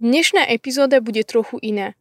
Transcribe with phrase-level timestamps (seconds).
[0.00, 1.92] Dnešná epizóda bude trochu iná.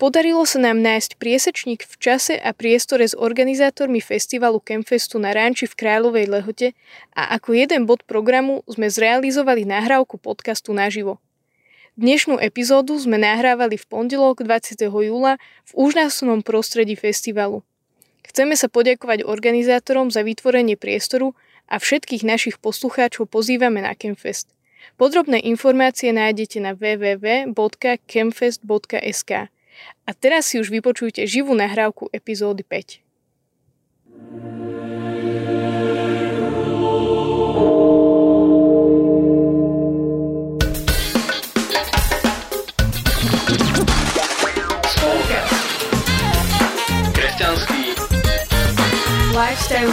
[0.00, 5.68] Podarilo sa nám nájsť priesečník v čase a priestore s organizátormi festivalu Campfestu na Ránči
[5.68, 6.72] v Kráľovej Lehote
[7.12, 11.20] a ako jeden bod programu sme zrealizovali nahrávku podcastu naživo.
[12.00, 14.88] Dnešnú epizódu sme nahrávali v pondelok 20.
[14.88, 15.36] júla
[15.68, 17.60] v úžasnom prostredí festivalu.
[18.24, 21.36] Chceme sa poďakovať organizátorom za vytvorenie priestoru
[21.68, 24.48] a všetkých našich poslucháčov pozývame na Campfest.
[25.00, 29.32] Podrobné informácie nájdete na www.campfest.sk.
[30.06, 33.00] A teraz si už vypočujte živú nahrávku epizódy 5.
[47.16, 47.96] Kresťanský
[49.32, 49.88] Lifestyle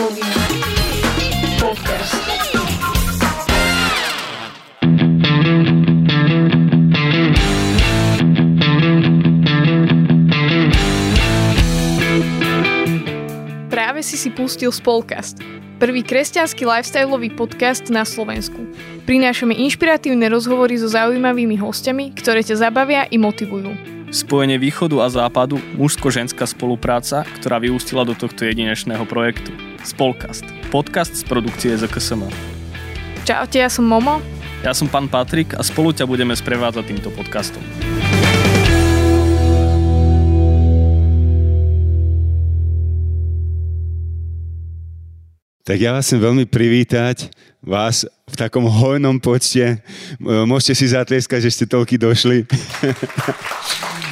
[14.00, 15.44] práve si si pustil Spolcast,
[15.76, 18.64] prvý kresťanský lifestyleový podcast na Slovensku.
[19.04, 23.76] Prinášame inšpiratívne rozhovory so zaujímavými hostiami, ktoré ťa zabavia i motivujú.
[24.08, 29.52] Spojenie východu a západu, mužsko-ženská spolupráca, ktorá vyústila do tohto jedinečného projektu.
[29.84, 30.48] Spolcast.
[30.72, 32.24] Podcast z produkcie ZKSM.
[33.28, 34.24] Čaute, ja som Momo.
[34.64, 37.60] Ja som pán Patrik a spolu ťa budeme sprevádzať týmto podcastom.
[45.70, 47.30] Tak ja vás chcem veľmi privítať,
[47.62, 49.78] vás v takom hojnom počte.
[50.18, 52.42] Môžete si zatlieskať, že ste toľky došli.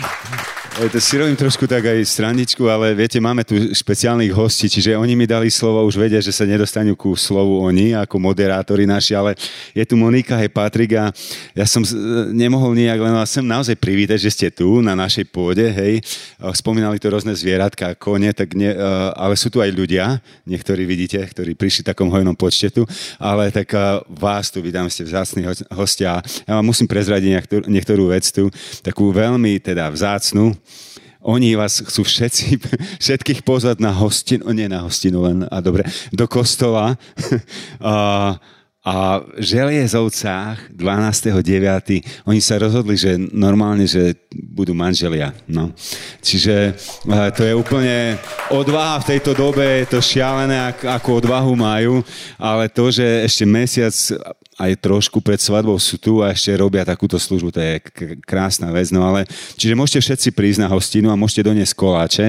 [0.78, 5.18] To si robím trošku tak aj straničku, ale viete, máme tu špeciálnych hostí, čiže oni
[5.18, 9.34] mi dali slovo, už vedia, že sa nedostanú ku slovu oni, ako moderátori naši, ale
[9.74, 11.10] je tu Monika, hej Patrik a
[11.58, 11.82] ja som
[12.30, 15.98] nemohol nijak, len vás chcem naozaj privítať, že ste tu na našej pôde, hej.
[16.54, 18.70] Spomínali to rôzne zvieratka, kone, tak ne,
[19.18, 22.86] ale sú tu aj ľudia, niektorí vidíte, ktorí prišli v takom hojnom počte tu,
[23.18, 23.74] ale tak
[24.14, 25.42] vás tu vydám, ste vzácni
[25.74, 26.22] hostia.
[26.46, 28.54] Ja vám musím prezradiť niektorú, niektorú vec tu,
[28.86, 30.54] takú veľmi teda vzácnu,
[31.22, 32.46] oni vás chcú všetci,
[33.04, 36.96] všetkých pozvať na hostinu, nie na hostinu len, a dobre, do kostola.
[37.82, 37.96] a,
[38.88, 42.24] a v Želiezovcách 12.9.
[42.24, 45.36] oni sa rozhodli, že normálne, že budú manželia.
[45.44, 45.76] No.
[46.24, 46.80] Čiže
[47.36, 48.16] to je úplne
[48.48, 52.00] odvaha v tejto dobe, je to šialené, ako odvahu majú,
[52.40, 53.92] ale to, že ešte mesiac
[54.58, 57.78] aj trošku pred svadbou sú tu a ešte robia takúto službu, to je
[58.26, 58.90] krásna vec.
[58.90, 62.28] No ale, čiže môžete všetci prísť na hostinu a môžete doniesť koláče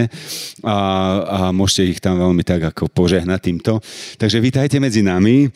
[0.60, 0.76] a,
[1.24, 3.80] a môžete ich tam veľmi tak ako požehnať týmto.
[4.20, 5.48] Takže vítajte medzi nami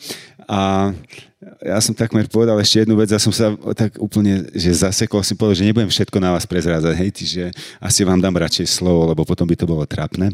[0.49, 0.89] a
[1.63, 5.35] ja som takmer povedal ešte jednu vec, ja som sa tak úplne, že zasekol, si
[5.35, 7.43] povedal, že nebudem všetko na vás prezrázať, hej, čiže
[7.83, 10.31] asi vám dám radšej slovo, lebo potom by to bolo trápne.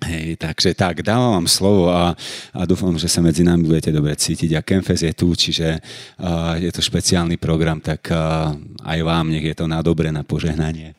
[0.00, 2.16] Hej, takže tak, dávam vám slovo a,
[2.56, 4.56] a dúfam, že sa medzi nami budete dobre cítiť.
[4.56, 9.44] A Kemfes je tu, čiže uh, je to špeciálny program, tak uh, aj vám nech
[9.44, 10.96] je to na dobre, na požehnanie.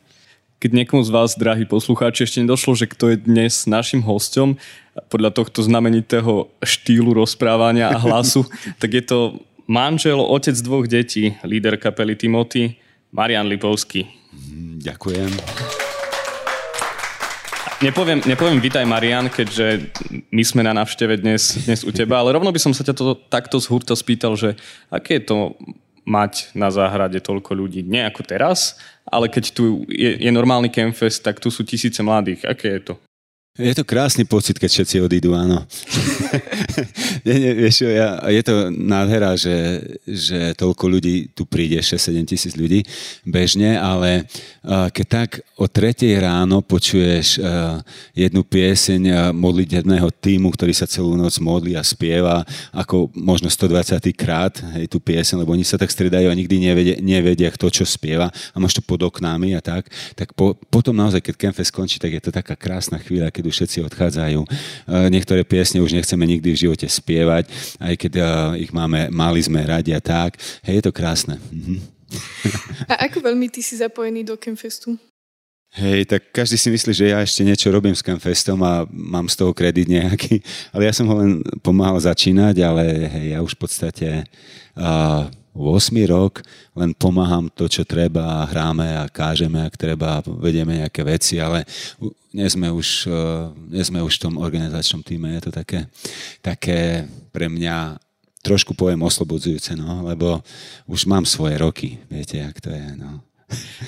[0.62, 4.54] Keď niekomu z vás, drahí poslucháči, ešte nedošlo, že kto je dnes našim hostom,
[5.10, 8.46] podľa tohto znamenitého štýlu rozprávania a hlasu,
[8.80, 9.18] tak je to
[9.66, 12.78] manžel, otec dvoch detí, líder kapely Timothy,
[13.10, 14.06] Marian Lipovský.
[14.78, 15.81] Ďakujem.
[17.82, 19.90] Nepoviem, nepoviem vítaj Marian, keďže
[20.30, 23.18] my sme na návšteve dnes, dnes u teba, ale rovno by som sa ťa to,
[23.26, 24.54] takto z hurta spýtal, že
[24.86, 25.58] aké je to
[26.06, 31.26] mať na záhrade toľko ľudí, nie ako teraz, ale keď tu je, je normálny campfest,
[31.26, 32.46] tak tu sú tisíce mladých.
[32.46, 32.94] Aké je to?
[33.52, 35.60] Je to krásny pocit, keď všetci odídu, áno.
[37.28, 39.76] nie, nie, vieš, ja, je to nádhera, že,
[40.08, 42.80] že toľko ľudí tu príde, 6-7 tisíc ľudí
[43.28, 44.24] bežne, ale
[44.64, 47.84] uh, keď tak o tretej ráno počuješ uh,
[48.16, 54.00] jednu pieseň uh, modlitebného týmu, ktorý sa celú noc modlí a spieva, ako možno 120
[54.16, 57.84] krát hej, tú pieseň, lebo oni sa tak stredajú a nikdy nevedia, nevedia kto čo
[57.84, 62.00] spieva a máš to pod oknami a tak, tak po, potom naozaj, keď Kemfe skončí,
[62.00, 64.40] tak je to taká krásna chvíľa, keď už všetci odchádzajú.
[64.42, 64.48] E,
[65.10, 67.50] niektoré piesne už nechceme nikdy v živote spievať,
[67.80, 68.24] aj keď e,
[68.68, 70.38] ich máme, mali sme radi a tak.
[70.62, 71.40] Hej, je to krásne.
[71.50, 72.02] Mhm.
[72.92, 75.00] A ako veľmi ty si zapojený do Campfestu?
[75.72, 79.40] Hej, tak každý si myslí, že ja ešte niečo robím s Campfestom a mám z
[79.40, 80.44] toho kredit nejaký,
[80.76, 84.08] ale ja som ho len pomáhal začínať, ale hej, ja už v podstate
[84.76, 86.40] uh, 8 rok
[86.72, 91.68] len pomáham to, čo treba, hráme a kážeme, ak treba, vedieme nejaké veci, ale
[92.32, 93.24] nie sme už, e,
[93.68, 95.28] nie sme už v tom organizačnom týme.
[95.36, 95.92] Je to také,
[96.40, 98.00] také pre mňa
[98.42, 100.40] trošku poviem oslobodzujúce, no, lebo
[100.88, 102.88] už mám svoje roky, viete, jak to je.
[102.98, 103.22] No.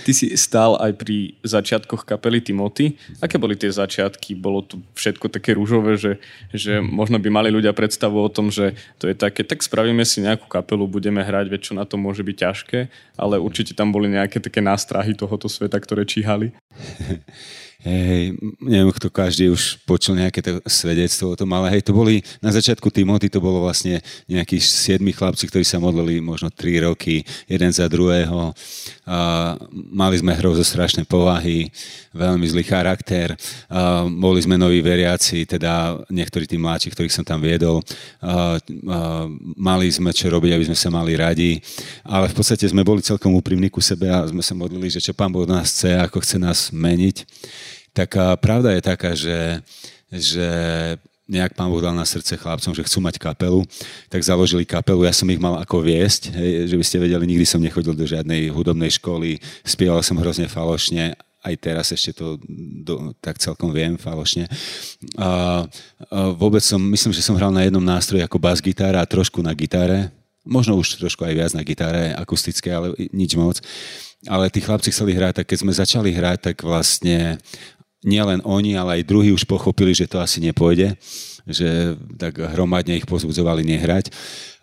[0.05, 2.95] Ty si stál aj pri začiatkoch kapely Timothy.
[3.25, 4.37] Aké boli tie začiatky?
[4.37, 6.21] Bolo to všetko také rúžové, že,
[6.53, 10.21] že možno by mali ľudia predstavu o tom, že to je také, tak spravíme si
[10.21, 12.79] nejakú kapelu, budeme hrať, veď čo na to môže byť ťažké,
[13.17, 16.53] ale určite tam boli nejaké také nástrahy tohoto sveta, ktoré číhali.
[17.85, 22.25] Hej, neviem, kto každý už počul nejaké to svedectvo o tom, ale hej, to boli,
[22.41, 27.21] na začiatku Timothy to bolo vlastne nejakí siedmi chlapci, ktorí sa modlili možno tri roky,
[27.45, 28.57] jeden za druhého.
[29.05, 29.19] A
[29.93, 31.69] mali sme hrozne strašné povahy,
[32.17, 33.37] veľmi zlý charakter.
[33.69, 37.85] A boli sme noví veriaci, teda niektorí tí mladší, ktorých som tam viedol.
[38.25, 38.99] A, a
[39.61, 41.61] mali sme čo robiť, aby sme sa mali radi,
[42.01, 45.13] ale v podstate sme boli celkom úprimní ku sebe a sme sa modlili, že čo
[45.13, 47.29] Pán Boh nás chce, ako chce nás meniť
[47.95, 49.63] tak pravda je taká, že,
[50.11, 50.49] že
[51.25, 53.65] nejak pán Boh dal na srdce chlapcom, že chcú mať kapelu,
[54.13, 55.09] tak založili kapelu.
[55.09, 58.05] Ja som ich mal ako viesť, hej, že by ste vedeli, nikdy som nechodil do
[58.05, 62.41] žiadnej hudobnej školy, spieval som hrozne falošne, aj teraz ešte to
[62.85, 64.49] do, tak celkom viem falošne.
[65.21, 65.65] A,
[66.09, 69.53] a vôbec som, myslím, že som hral na jednom nástroji ako bas-gitára a trošku na
[69.53, 70.09] gitare,
[70.45, 73.61] možno už trošku aj viac na gitare akustické, ale nič moc.
[74.25, 77.37] Ale tí chlapci chceli hrať, tak keď sme začali hrať, tak vlastne
[78.05, 80.95] nielen oni, ale aj druhí už pochopili, že to asi nepôjde
[81.45, 84.09] že tak hromadne ich pozbudzovali nehrať.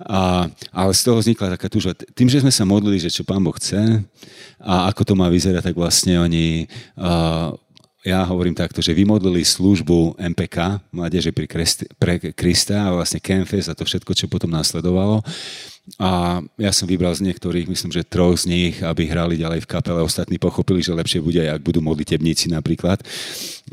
[0.02, 1.94] A, ale z toho vznikla taká túžba.
[1.94, 4.02] Tým, že sme sa modlili, že čo pán Boh chce
[4.58, 6.66] a ako to má vyzerať, tak vlastne oni
[6.98, 7.54] uh,
[8.02, 11.46] ja hovorím takto, že vymodlili službu MPK, Mládeže pri
[12.02, 15.22] pre Krista a vlastne Campfest a to všetko, čo potom následovalo.
[16.02, 19.70] A ja som vybral z niektorých, myslím, že troch z nich, aby hrali ďalej v
[19.70, 20.02] kapele.
[20.02, 23.02] Ostatní pochopili, že lepšie bude, ak budú modlitebníci napríklad.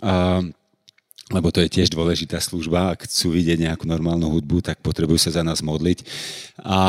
[0.04, 0.44] A,
[1.32, 2.96] lebo to je tiež dôležitá služba.
[2.96, 6.04] Ak chcú vidieť nejakú normálnu hudbu, tak potrebujú sa za nás modliť.
[6.64, 6.80] A,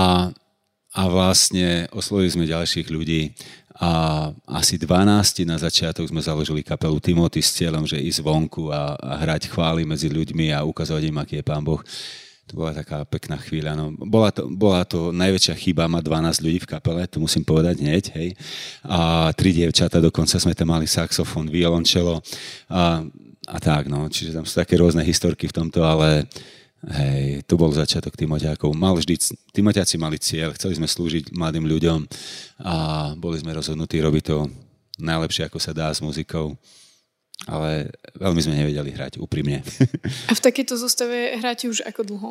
[0.92, 3.36] a vlastne oslovili sme ďalších ľudí
[3.80, 3.92] a
[4.44, 9.24] asi 12 na začiatok sme založili kapelu Timothy s cieľom, že ísť vonku a, a
[9.24, 11.80] hrať chvály medzi ľuďmi a ukazovať im, aký je Pán Boh.
[12.52, 13.80] To bola taká pekná chvíľa.
[13.80, 13.96] No.
[13.96, 18.04] Bola, to, bola to najväčšia chyba mať 12 ľudí v kapele, to musím povedať hneď.
[18.20, 18.30] Hej.
[18.84, 22.20] A tri dievčata, dokonca sme tam mali saxofón, violončelo
[22.68, 23.06] a,
[23.48, 23.88] a tak.
[23.88, 24.12] No.
[24.12, 26.28] Čiže tam sú také rôzne historky v tomto, ale
[26.80, 28.72] Hej, to bol začiatok Timoťákov.
[28.72, 29.20] Mal vždy,
[29.52, 32.08] Timoťáci mali cieľ, chceli sme slúžiť mladým ľuďom
[32.64, 32.76] a
[33.20, 34.48] boli sme rozhodnutí robiť to
[34.96, 36.56] najlepšie, ako sa dá s muzikou.
[37.48, 39.64] Ale veľmi sme nevedeli hrať, úprimne.
[40.32, 42.30] A v takejto zostave hráte už ako dlho?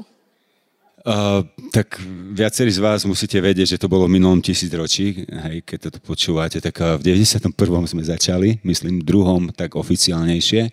[0.99, 1.41] Uh,
[1.73, 1.97] tak
[2.37, 6.61] viacerí z vás musíte vedieť, že to bolo v minulom tisícročí, hej, keď to počúvate,
[6.61, 7.55] tak v 91.
[7.89, 10.69] sme začali, myslím, druhom tak oficiálnejšie.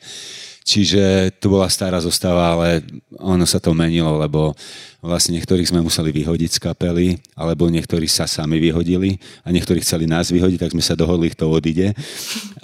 [0.66, 2.82] Čiže to bola stará zostava, ale
[3.22, 4.50] ono sa to menilo, lebo
[4.98, 7.08] vlastne niektorých sme museli vyhodiť z kapely,
[7.38, 11.54] alebo niektorí sa sami vyhodili a niektorí chceli nás vyhodiť, tak sme sa dohodli, kto
[11.54, 11.94] odíde.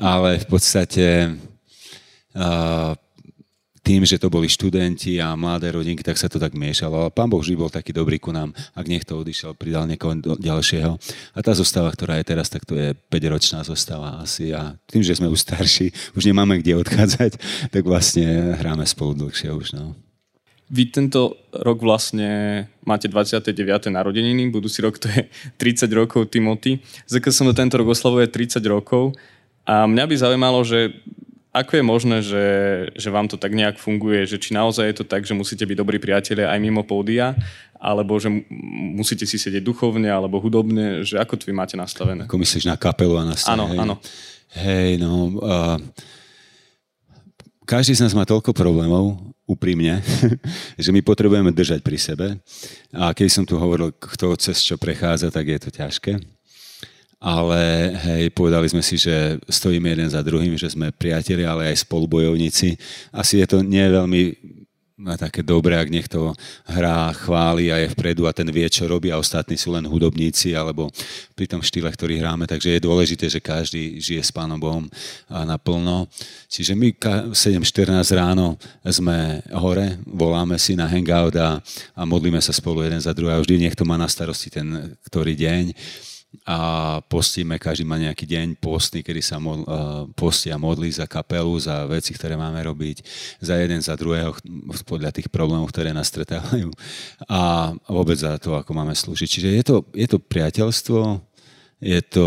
[0.01, 1.29] Ale v podstate
[2.33, 2.97] uh,
[3.81, 7.09] tým, že to boli študenti a mladé rodinky, tak sa to tak miešalo.
[7.09, 8.53] Ale pán Boh vždy bol taký dobrý ku nám.
[8.77, 11.01] Ak niekto odišiel, pridal niekoho ďalšieho.
[11.33, 14.53] A tá zostava, ktorá je teraz, tak to je 5-ročná zostava asi.
[14.53, 17.41] A tým, že sme už starší, už nemáme kde odchádzať,
[17.73, 19.73] tak vlastne hráme spolu dlhšie už.
[19.73, 19.97] No.
[20.71, 23.91] Vy tento rok vlastne máte 29.
[23.91, 25.25] narodeniny, budúci rok to je
[25.57, 26.85] 30 rokov Timothy.
[27.09, 29.17] ZKSM tento rok oslavuje 30 rokov
[29.65, 30.95] a mňa by zaujímalo, že
[31.51, 32.45] ako je možné, že,
[32.95, 34.23] že vám to tak nejak funguje?
[34.23, 37.35] Že či naozaj je to tak, že musíte byť dobrí priatelia aj mimo pódia,
[37.75, 38.31] alebo že
[38.95, 42.23] musíte si sedieť duchovne alebo hudobne, že ako to vy máte nastavené?
[42.23, 43.59] Ako myslíš na kapelu a na scéne?
[43.59, 43.79] Áno, hej?
[43.83, 43.95] áno.
[44.51, 45.11] Hej, no...
[45.43, 45.77] Uh,
[47.67, 49.99] každý z nás má toľko problémov, úprimne,
[50.83, 52.27] že my potrebujeme držať pri sebe.
[52.95, 56.19] A keď som tu hovoril, kto cez čo prechádza, tak je to ťažké
[57.21, 61.85] ale hej, povedali sme si, že stojíme jeden za druhým, že sme priatelia, ale aj
[61.85, 62.73] spolubojovníci.
[63.13, 64.33] Asi je to nie veľmi
[64.97, 66.33] no, také dobré, ak niekto
[66.65, 70.57] hrá, chváli a je vpredu a ten vie, čo robí a ostatní sú len hudobníci
[70.57, 70.89] alebo
[71.37, 72.49] pri tom štýle, ktorý hráme.
[72.49, 74.89] Takže je dôležité, že každý žije s Pánom Bohom
[75.29, 76.09] naplno.
[76.49, 76.89] Čiže my
[77.37, 81.61] 7.14 ráno sme hore, voláme si na hangout a,
[81.93, 83.45] a modlíme sa spolu jeden za druhého.
[83.45, 85.65] Vždy niekto má na starosti ten ktorý deň
[86.47, 86.57] a
[87.05, 91.51] postíme, každý má nejaký deň postný, kedy sa mod, uh, postí a modlí za kapelu,
[91.59, 93.03] za veci, ktoré máme robiť,
[93.43, 94.31] za jeden, za druhého,
[94.87, 96.71] podľa tých problémov, ktoré nás stretávajú
[97.27, 99.27] a vôbec za to, ako máme slúžiť.
[99.27, 101.19] Čiže je to, je to priateľstvo,
[101.83, 102.25] je to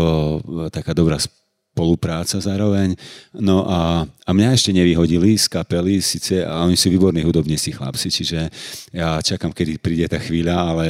[0.69, 2.95] taká dobrá spolupráca zároveň.
[3.35, 8.07] No a, a mňa ešte nevyhodili z kapely, síce, a oni sú výborní hudobníci chlapci,
[8.07, 8.47] čiže
[8.95, 10.87] ja čakám, kedy príde tá chvíľa, ale,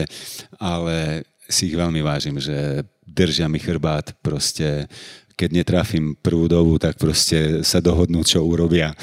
[0.61, 4.89] ale si ich veľmi vážim, že držia mi chrbát, proste
[5.35, 8.95] keď netrafím prvú dobu, tak proste sa dohodnú, čo urobia.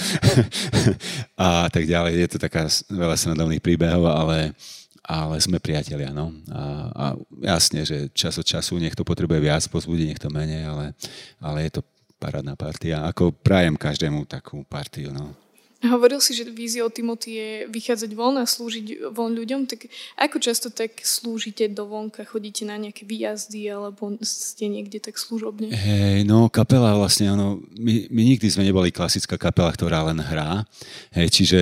[1.37, 2.25] a tak ďalej.
[2.25, 4.57] Je to taká veľa snadovných príbehov, ale,
[5.05, 6.33] ale sme priatelia, no.
[6.49, 7.05] A, a
[7.45, 10.97] jasne, že čas od času niekto potrebuje viac pozbudiť, niekto menej, ale,
[11.37, 11.83] ale je to
[12.17, 13.05] parádna partia.
[13.13, 15.37] Ako prajem každému takú partiu, no.
[15.83, 20.71] Hovoril si, že víziou Timothy je vychádzať von a slúžiť von ľuďom, tak ako často
[20.71, 22.23] tak slúžite do vonka?
[22.23, 25.75] Chodíte na nejaké výjazdy alebo ste niekde tak služobne?
[25.75, 30.63] Hej, no kapela vlastne, ono, my, my nikdy sme neboli klasická kapela, ktorá len hrá.
[31.11, 31.61] Hej, čiže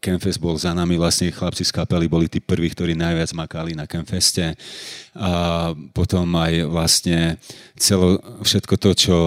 [0.00, 3.84] Campfest bol za nami, vlastne chlapci z kapely boli tí prví, ktorí najviac makali na
[3.84, 4.56] Campfeste.
[5.12, 7.36] A potom aj vlastne
[7.76, 9.18] celo, všetko to, čo,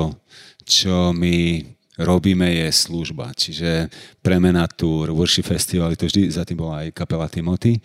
[0.65, 3.33] čo my robíme, je služba.
[3.35, 3.89] Čiže
[4.21, 7.77] premena tour, worship festival, to vždy za tým bola aj kapela Timothy.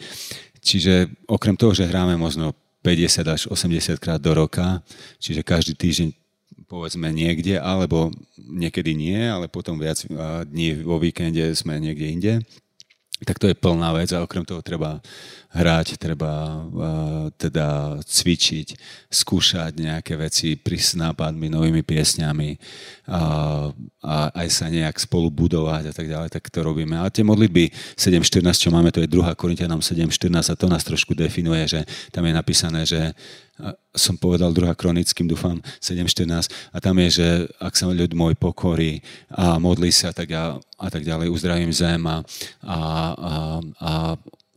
[0.58, 4.80] Čiže okrem toho, že hráme možno 50 až 80 krát do roka,
[5.18, 6.08] čiže každý týždeň
[6.68, 10.04] povedzme niekde, alebo niekedy nie, ale potom viac
[10.44, 12.32] dní vo víkende sme niekde inde,
[13.24, 15.02] tak to je plná vec a okrem toho treba
[15.48, 16.62] hrať, treba uh,
[17.40, 18.76] teda cvičiť,
[19.08, 22.50] skúšať nejaké veci, prísť s nápadmi, novými piesňami
[23.08, 23.72] uh,
[24.04, 27.00] a aj sa nejak spolu budovať a tak ďalej, tak to robíme.
[27.00, 31.16] A tie modlitby 7.14, čo máme, to je druhá Korintianom 7.14 a to nás trošku
[31.16, 31.80] definuje, že
[32.12, 33.16] tam je napísané, že
[33.90, 37.28] som povedal druhá kronickým, dúfam, 7.14 a tam je, že
[37.58, 39.02] ak sa ľud môj pokorí
[39.34, 42.22] a modlí sa tak a, a tak ďalej, uzdravím zem a,
[42.62, 42.78] a,
[43.18, 43.32] a,
[43.82, 43.92] a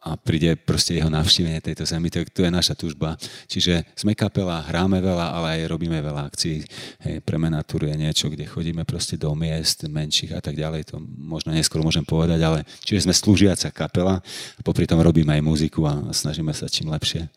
[0.01, 3.21] a príde proste jeho navštívenie tejto zemi, to, to je naša túžba.
[3.45, 6.65] Čiže sme kapela, hráme veľa, ale aj robíme veľa akcií.
[7.05, 11.53] Hej, premena je niečo, kde chodíme proste do miest menších a tak ďalej, to možno
[11.53, 14.25] neskôr môžem povedať, ale čiže sme slúžiaca kapela
[14.57, 17.29] a popri tom robíme aj muziku a snažíme sa čím lepšie.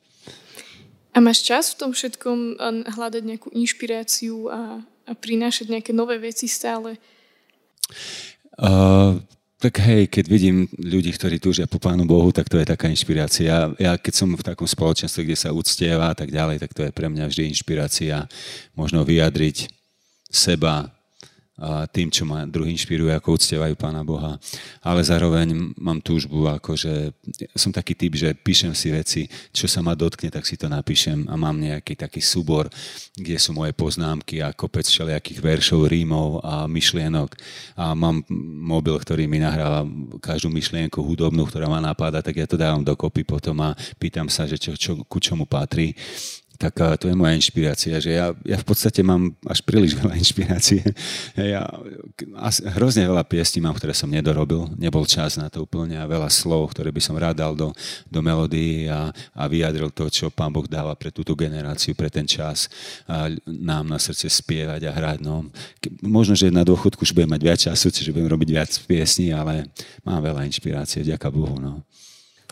[1.14, 2.58] A máš čas v tom všetkom
[2.90, 6.98] hľadať nejakú inšpiráciu a, a prinášať nejaké nové veci stále?
[8.58, 9.22] Uh,
[9.64, 13.72] tak hej, keď vidím ľudí, ktorí túžia po Pánu Bohu, tak to je taká inšpirácia.
[13.80, 16.92] Ja keď som v takom spoločenstve, kde sa uctieva a tak ďalej, tak to je
[16.92, 18.28] pre mňa vždy inšpirácia
[18.76, 19.72] možno vyjadriť
[20.28, 20.92] seba,
[21.94, 24.34] tým, čo ma druhý inšpirujú, ako uctievajú Pána Boha.
[24.82, 27.14] Ale zároveň mám túžbu, akože
[27.54, 29.22] som taký typ, že píšem si veci,
[29.54, 32.66] čo sa ma dotkne, tak si to napíšem a mám nejaký taký súbor,
[33.14, 37.30] kde sú moje poznámky a kopec všelijakých veršov, rímov a myšlienok.
[37.78, 38.26] A mám
[38.58, 39.86] mobil, ktorý mi nahráva
[40.18, 44.50] každú myšlienku hudobnú, ktorá ma napáda, tak ja to dávam dokopy potom a pýtam sa,
[44.50, 45.94] že čo, čo, ku čomu patrí
[46.54, 50.86] tak to je moja inšpirácia, že ja, ja v podstate mám až príliš veľa inšpirácie.
[51.34, 51.66] Ja
[52.78, 56.70] hrozne veľa piesní mám, ktoré som nedorobil, nebol čas na to úplne a veľa slov,
[56.70, 57.74] ktoré by som rád dal do,
[58.06, 62.24] do melódií a, a vyjadril to, čo Pán Boh dáva pre túto generáciu, pre ten
[62.24, 62.70] čas
[63.10, 65.18] a nám na srdce spievať a hrať.
[65.26, 65.50] No.
[66.06, 69.66] Možno, že na dôchodku už budem mať viac času, čiže budem robiť viac piesní, ale
[70.06, 71.58] mám veľa inšpirácie, ďaká Bohu.
[71.58, 71.82] No.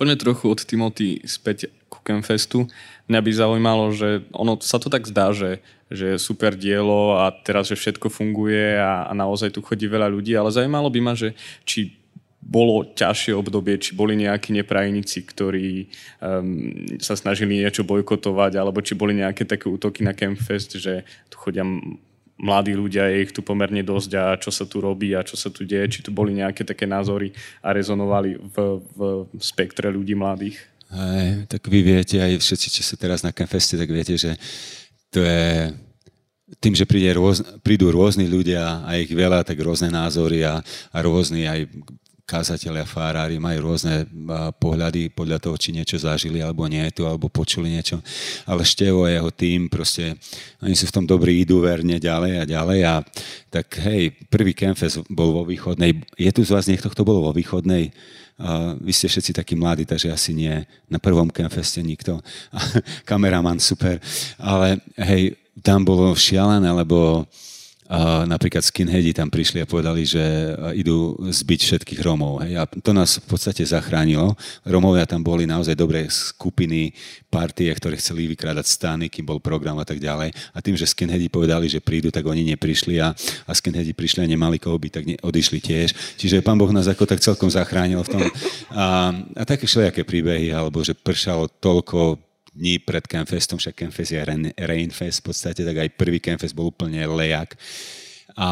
[0.03, 2.67] Poďme trochu od Timothy späť ku Campfestu.
[3.07, 5.63] Mňa by zaujímalo, že ono sa to tak zdá, že,
[5.95, 10.11] že je super dielo a teraz, že všetko funguje a, a naozaj tu chodí veľa
[10.11, 11.95] ľudí, ale zaujímalo by ma, že či
[12.43, 15.87] bolo ťažšie obdobie, či boli nejakí neprajníci, ktorí
[16.19, 21.39] um, sa snažili niečo bojkotovať, alebo či boli nejaké také útoky na Campfest, že tu
[21.39, 21.63] chodia
[22.43, 25.49] mladí ľudia, je ich tu pomerne dosť a čo sa tu robí a čo sa
[25.49, 27.31] tu deje, či tu boli nejaké také názory
[27.63, 29.01] a rezonovali v, v
[29.39, 30.59] spektre ľudí mladých.
[30.93, 34.37] Hej, tak vy viete, aj všetci, čo sa teraz na Campfeste, tak viete, že
[35.09, 35.73] to je
[36.61, 40.61] tým, že príde rôz, prídu rôzni ľudia a ich veľa, tak rôzne názory a,
[40.93, 41.65] a rôzni aj
[42.33, 44.09] kázatelia, fárári majú rôzne
[44.57, 48.01] pohľady podľa toho, či niečo zažili alebo nie tu, alebo počuli niečo.
[48.49, 50.17] Ale Števo a jeho tým, proste,
[50.65, 52.95] oni sú v tom dobrí, idú verne ďalej a ďalej a
[53.53, 56.01] tak hej, prvý Campfest bol vo východnej.
[56.17, 57.93] Je tu z vás niekto, kto bol vo východnej?
[58.41, 60.65] Uh, vy ste všetci takí mladí, takže asi nie.
[60.89, 62.25] Na prvom Campfeste nikto.
[63.09, 64.01] Kameraman, super.
[64.41, 67.29] Ale hej, tam bolo šialené, lebo
[67.93, 70.25] a napríklad skinheadi tam prišli a povedali, že
[70.73, 72.41] idú zbiť všetkých Romov.
[72.41, 72.57] Hej.
[72.57, 74.33] A to nás v podstate zachránilo.
[74.65, 76.97] Romovia tam boli naozaj dobré skupiny,
[77.29, 80.33] partie, ktoré chceli vykrádať stany, kým bol program a tak ďalej.
[80.57, 83.13] A tým, že skinheadi povedali, že prídu, tak oni neprišli a,
[83.45, 86.17] a skinheadi prišli a nemali koho byť, tak ne, odišli tiež.
[86.17, 88.25] Čiže pán Boh nás ako tak celkom zachránil v tom.
[88.73, 94.21] A, a také všelijaké príbehy, alebo že pršalo toľko dní pred Campfestom, však Campfest je
[94.61, 97.57] Rainfest v podstate, tak aj prvý Campfest bol úplne lejak.
[98.37, 98.49] A,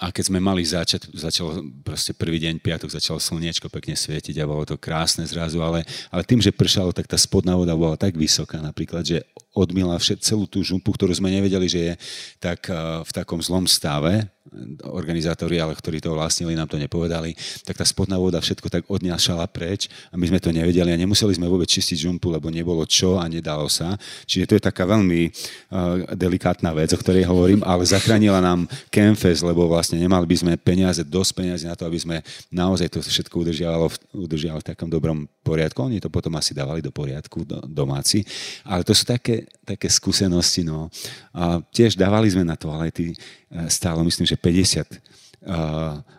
[0.00, 4.48] a keď sme mali začať, začal proste prvý deň, piatok, začalo slniečko pekne svietiť a
[4.48, 8.16] bolo to krásne zrazu, ale, ale tým, že pršalo, tak tá spodná voda bola tak
[8.16, 9.20] vysoká napríklad, že
[9.54, 11.94] odmila všet, celú tú žumpu, ktorú sme nevedeli, že je
[12.42, 12.66] tak
[13.06, 14.34] v takom zlom stave,
[14.84, 17.32] organizátori, ale ktorí to vlastnili, nám to nepovedali,
[17.64, 21.34] tak tá spodná voda všetko tak odňašala preč a my sme to nevedeli a nemuseli
[21.34, 23.96] sme vôbec čistiť žumpu, lebo nebolo čo a nedalo sa.
[24.28, 29.40] Čiže to je taká veľmi uh, delikátna vec, o ktorej hovorím, ale zachránila nám Kemfes,
[29.40, 32.16] lebo vlastne nemali by sme peniaze, dosť peniazy na to, aby sme
[32.52, 35.88] naozaj to všetko udržiavalo, udržiavalo v takom dobrom poriadku.
[35.88, 38.22] Oni to potom asi dávali do poriadku, do, domáci.
[38.68, 40.64] Ale to sú také, také skúsenosti.
[40.66, 40.92] No.
[41.32, 43.16] A tiež dávali sme na toalety
[43.54, 44.98] E, stálo myslím, že 50 uh, e,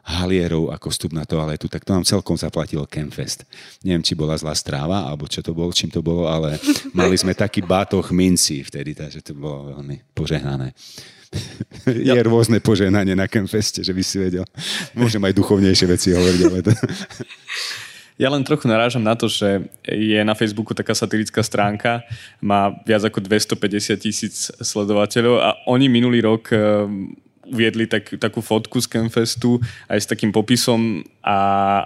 [0.08, 3.44] halierov ako vstup na toaletu, tak to nám celkom zaplatil Campfest.
[3.84, 6.56] Neviem, či bola zlá stráva, alebo čo to bolo, čím to bolo, ale
[6.96, 10.72] mali sme taký bátoch minci vtedy, takže to bolo veľmi požehnané.
[12.08, 14.48] Je rôzne požehnanie na Campfeste, že by si vedel.
[14.96, 16.72] Môžem aj duchovnejšie veci hovoriť, ale to...
[18.16, 22.00] Ja len trochu narážam na to, že je na Facebooku taká satirická stránka,
[22.40, 26.48] má viac ako 250 tisíc sledovateľov a oni minulý rok
[27.46, 31.38] uviedli tak, takú fotku z Campfestu aj s takým popisom a,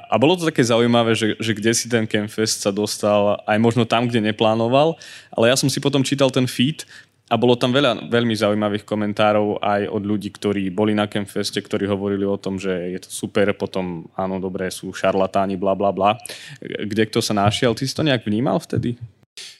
[0.08, 3.84] a bolo to také zaujímavé, že, že kde si ten Campfest sa dostal aj možno
[3.84, 4.96] tam, kde neplánoval,
[5.36, 6.88] ale ja som si potom čítal ten feed
[7.30, 11.86] a bolo tam veľa veľmi zaujímavých komentárov aj od ľudí, ktorí boli na Campfeste, ktorí
[11.86, 16.18] hovorili o tom, že je to super, potom áno, dobré, sú šarlatáni, bla bla bla.
[16.62, 17.78] Kde kto sa našiel?
[17.78, 18.98] Ty si to nejak vnímal vtedy?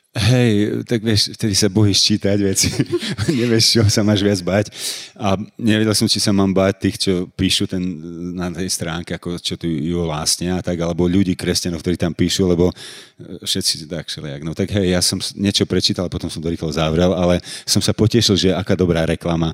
[0.10, 2.66] Hej, tak vieš, vtedy sa bojíš čítať veci.
[3.38, 4.74] Nevieš, čo sa máš viac bať.
[5.14, 7.78] A nevedel som, či sa mám bať tých, čo píšu ten,
[8.34, 12.18] na tej stránke, ako čo tu ju vlastne a tak, alebo ľudí, kresťanov, ktorí tam
[12.18, 12.76] píšu, lebo e,
[13.46, 14.42] všetci tak všelijak.
[14.42, 17.38] No tak hej, ja som niečo prečítal, potom som to rýchlo zavrel, ale
[17.70, 19.54] som sa potešil, že aká dobrá reklama.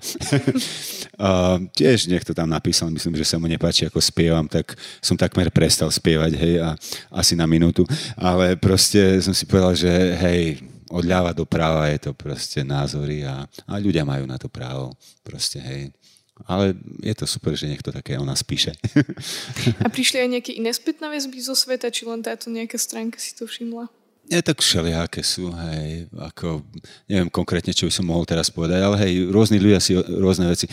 [1.19, 4.71] a tiež niekto tam napísal, myslím, že sa mu nepáči, ako spievam, tak
[5.03, 6.79] som takmer prestal spievať, hej, a
[7.11, 7.83] asi na minútu.
[8.15, 10.54] Ale proste som si povedal, že hej,
[10.89, 14.93] od ľava do práva je to proste názory a, a ľudia majú na to právo.
[15.25, 15.89] Proste, hej.
[16.45, 18.75] Ale je to super, že niekto také o nás píše.
[19.79, 23.31] A prišli aj nejaké iné spätné väzby zo sveta, či len táto nejaká stránka si
[23.31, 23.87] to všimla?
[24.25, 26.65] Nie, tak všelijaké sú, hej, ako,
[27.05, 30.65] neviem konkrétne, čo by som mohol teraz povedať, ale hej, rôzni ľudia si rôzne veci.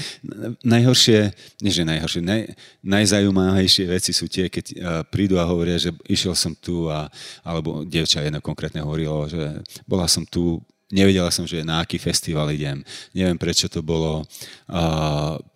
[0.64, 1.18] Najhoršie,
[1.60, 2.48] nie že najhoršie, naj,
[2.80, 7.12] najzajímavejšie veci sú tie, keď uh, prídu a hovoria, že išiel som tu a,
[7.44, 10.56] alebo dievča jedno konkrétne hovorilo, že bola som tu
[10.92, 12.84] nevedela som, že na aký festival idem.
[13.16, 14.22] Neviem, prečo to bolo,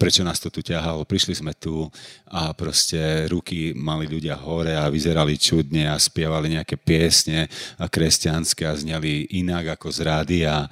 [0.00, 1.04] prečo nás to tu ťahalo.
[1.04, 1.86] Prišli sme tu
[2.26, 7.46] a proste ruky mali ľudia hore a vyzerali čudne a spievali nejaké piesne
[7.76, 10.66] a kresťanské a zneli inak ako z rádia,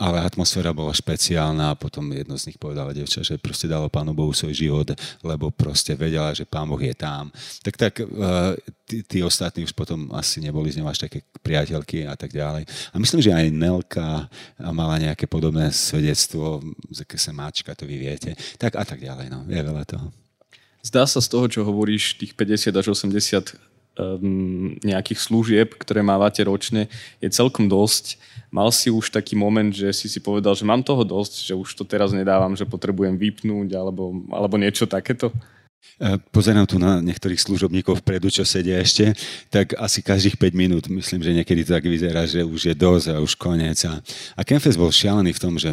[0.00, 4.16] ale atmosféra bola špeciálna a potom jedno z nich povedala devča, že proste dalo Pánu
[4.16, 4.88] Bohu svoj život,
[5.22, 7.28] lebo proste vedela, že Pán Boh je tam.
[7.62, 12.06] Tak tak uh, tí, tí ostatní už potom asi neboli z ňou až také priateľky
[12.06, 12.64] a tak ďalej.
[12.94, 14.05] A myslím, že aj Nelka
[14.58, 17.00] mala nejaké podobné svedectvo, z
[17.32, 18.34] máčka, to vy viete.
[18.56, 20.08] Tak a tak ďalej, no, je veľa toho.
[20.86, 23.58] Zdá sa z toho, čo hovoríš, tých 50 až 80
[23.98, 26.86] um, nejakých služieb, ktoré mávate ročne,
[27.18, 28.20] je celkom dosť.
[28.52, 31.74] Mal si už taký moment, že si si povedal, že mám toho dosť, že už
[31.74, 35.32] to teraz nedávam, že potrebujem vypnúť alebo, alebo niečo takéto?
[35.96, 39.16] E, pozerám tu na niektorých služobníkov vpredu, čo sedia ešte,
[39.48, 43.06] tak asi každých 5 minút myslím, že niekedy to tak vyzerá, že už je dosť
[43.16, 43.80] a už koniec.
[43.88, 44.04] A,
[44.36, 45.72] a Kempfest bol šialený v tom, že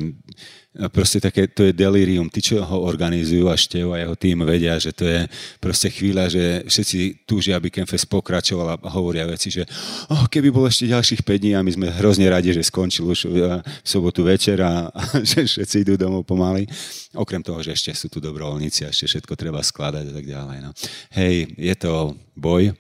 [0.90, 2.26] proste také, to je delirium.
[2.30, 5.30] Tí, čo ho organizujú a Štev a jeho tým vedia, že to je
[5.62, 9.70] proste chvíľa, že všetci túžia, aby Kempfest pokračoval a hovoria veci, že
[10.10, 13.30] oh, keby bolo ešte ďalších 5 dní a my sme hrozne radi, že skončil už
[13.30, 13.38] v
[13.86, 14.90] sobotu večer a
[15.30, 16.66] že všetci idú domov pomaly.
[17.14, 20.58] Okrem toho, že ešte sú tu dobrovoľníci a ešte všetko treba skladať a tak ďalej.
[20.66, 20.74] No.
[21.14, 22.74] Hej, je to boj,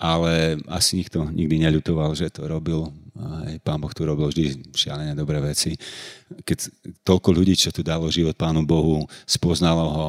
[0.00, 5.18] ale asi nikto nikdy neľutoval, že to robil aj pán Boh tu robil vždy šialené
[5.18, 5.74] dobré veci.
[6.46, 6.58] Keď
[7.02, 10.08] toľko ľudí, čo tu dalo život pánu Bohu, spoznalo ho,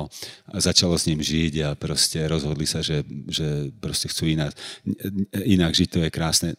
[0.61, 4.53] začalo s ním žiť a proste rozhodli sa, že, že proste chcú inak,
[5.33, 6.49] inak žiť, to je krásne.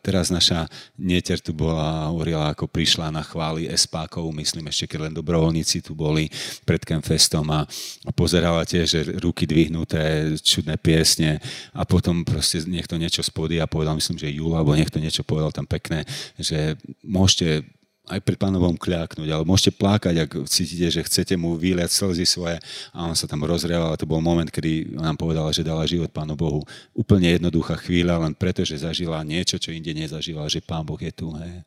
[0.00, 0.64] Teraz naša
[0.96, 5.92] neter tu bola, hovorila, ako prišla na chvály espákov, myslím ešte, keď len dobrovoľníci tu
[5.92, 6.32] boli
[6.64, 7.68] pred Kemfestom a,
[8.06, 11.42] a pozerala tiež, že ruky dvihnuté, čudné piesne
[11.76, 15.52] a potom proste niekto niečo spodí a povedal, myslím, že Jula, alebo niekto niečo povedal
[15.52, 16.06] tam pekne pekné,
[16.38, 17.66] že môžete
[18.10, 22.58] aj pred pánovom kľaknúť, ale môžete plakať, ak cítite, že chcete mu výliať slzy svoje
[22.94, 26.10] a on sa tam rozrieval a to bol moment, kedy nám povedala, že dala život
[26.10, 26.66] Pánu Bohu.
[26.94, 31.12] Úplne jednoduchá chvíľa, len preto, že zažila niečo, čo inde nezažila, že Pán Boh je
[31.14, 31.30] tu.
[31.34, 31.62] Hej.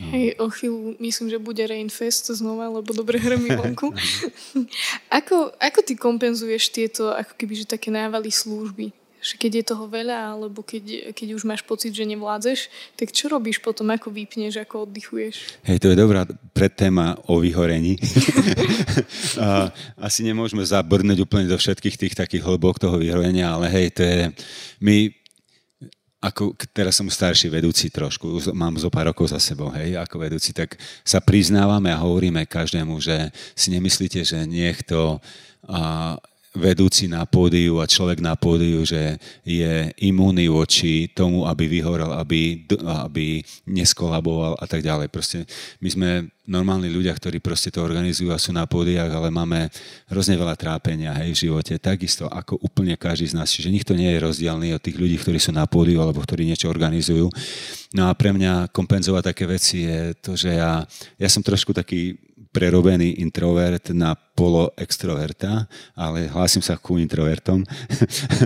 [0.00, 3.92] Hej, o chvíľu myslím, že bude Rainfest znova, lebo dobre hrmí vonku.
[5.20, 8.96] ako, ako ty kompenzuješ tieto ako keby, že také návaly služby?
[9.20, 13.28] Že keď je toho veľa, alebo keď, keď už máš pocit, že nevládzeš, tak čo
[13.28, 15.60] robíš potom, ako vypneš, ako oddychuješ?
[15.68, 16.24] Hej, to je dobrá
[16.56, 18.00] predtéma o vyhorení.
[20.08, 24.32] Asi nemôžeme zabrnúť úplne do všetkých tých takých hlbok toho vyhorenia, ale hej, to je...
[24.80, 25.12] My
[26.20, 30.52] ako teraz som starší vedúci trošku, mám zo pár rokov za sebou, hej, ako vedúci,
[30.52, 35.16] tak sa priznávame a hovoríme každému, že si nemyslíte, že niekto
[35.64, 42.10] a, vedúci na pódiu a človek na pódiu, že je imúnny voči tomu, aby vyhorel,
[42.18, 42.66] aby,
[43.06, 43.38] aby
[43.70, 45.14] neskolaboval a tak ďalej.
[45.14, 45.46] Proste
[45.78, 46.10] my sme
[46.50, 49.70] normálni ľudia, ktorí proste to organizujú a sú na pódiach, ale máme
[50.10, 53.54] hrozne veľa trápenia hej, v živote, takisto ako úplne každý z nás.
[53.54, 56.66] Čiže nikto nie je rozdielný od tých ľudí, ktorí sú na pódiu alebo ktorí niečo
[56.66, 57.30] organizujú.
[57.94, 60.82] No a pre mňa kompenzovať také veci je to, že ja,
[61.14, 62.18] ja som trošku taký
[62.50, 67.62] prerobený introvert na polo extroverta, ale hlásim sa ku introvertom.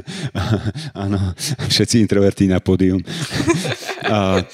[1.05, 1.33] Áno,
[1.69, 3.01] všetci introverti na pódium.
[4.15, 4.45] a,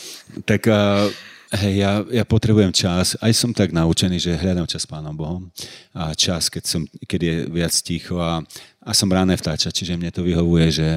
[0.46, 1.10] tak a,
[1.50, 3.18] Hej, ja, ja potrebujem čas.
[3.18, 5.50] Aj som tak naučený, že hľadám čas s Pánom Bohom.
[5.90, 8.38] A čas, keď, som, keď je viac ticho a,
[8.80, 10.90] a som ráne vtáča, čiže mne to vyhovuje, že,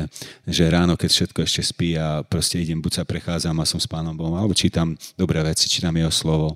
[0.47, 3.91] že ráno, keď všetko ešte spí a proste idem, buď sa prechádzam a som s
[3.91, 6.55] Pánom Bohom, alebo čítam dobré veci, čítam jeho slovo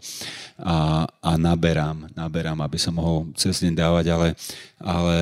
[0.56, 4.28] a, a naberám, naberám, aby som mohol cez deň dávať, ale,
[4.80, 5.16] ale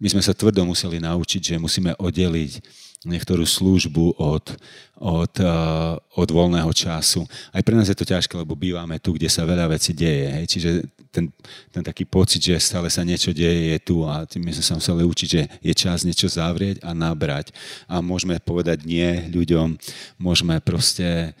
[0.00, 2.52] my sme sa tvrdo museli naučiť, že musíme oddeliť
[3.06, 4.44] niektorú službu od,
[4.98, 7.22] od, uh, od voľného času.
[7.54, 10.26] Aj pre nás je to ťažké, lebo bývame tu, kde sa veľa vecí deje.
[10.34, 10.44] Hej?
[10.50, 10.70] Čiže
[11.14, 11.32] ten,
[11.72, 15.06] ten taký pocit, že stále sa niečo deje, je tu a my sme sa museli
[15.06, 17.56] učiť, že je čas niečo zavrieť a nabrať.
[17.88, 19.80] A môžeme povedať nie ľuďom,
[20.20, 21.32] môžeme proste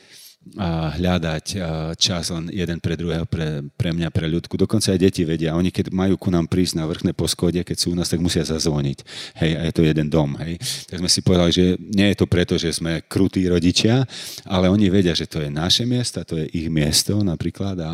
[0.54, 1.58] a hľadať
[1.98, 4.54] čas len jeden pre druhého, pre, pre mňa, pre ľudku.
[4.54, 5.58] Dokonca aj deti vedia.
[5.58, 8.46] Oni keď majú ku nám prísť na vrchné poschodie, keď sú u nás, tak musia
[8.46, 8.98] zazvoniť.
[9.42, 10.38] Hej, a je to jeden dom.
[10.38, 10.62] Hej.
[10.86, 14.06] Tak sme si povedali, že nie je to preto, že sme krutí rodičia,
[14.46, 17.92] ale oni vedia, že to je naše miesto, to je ich miesto napríklad a,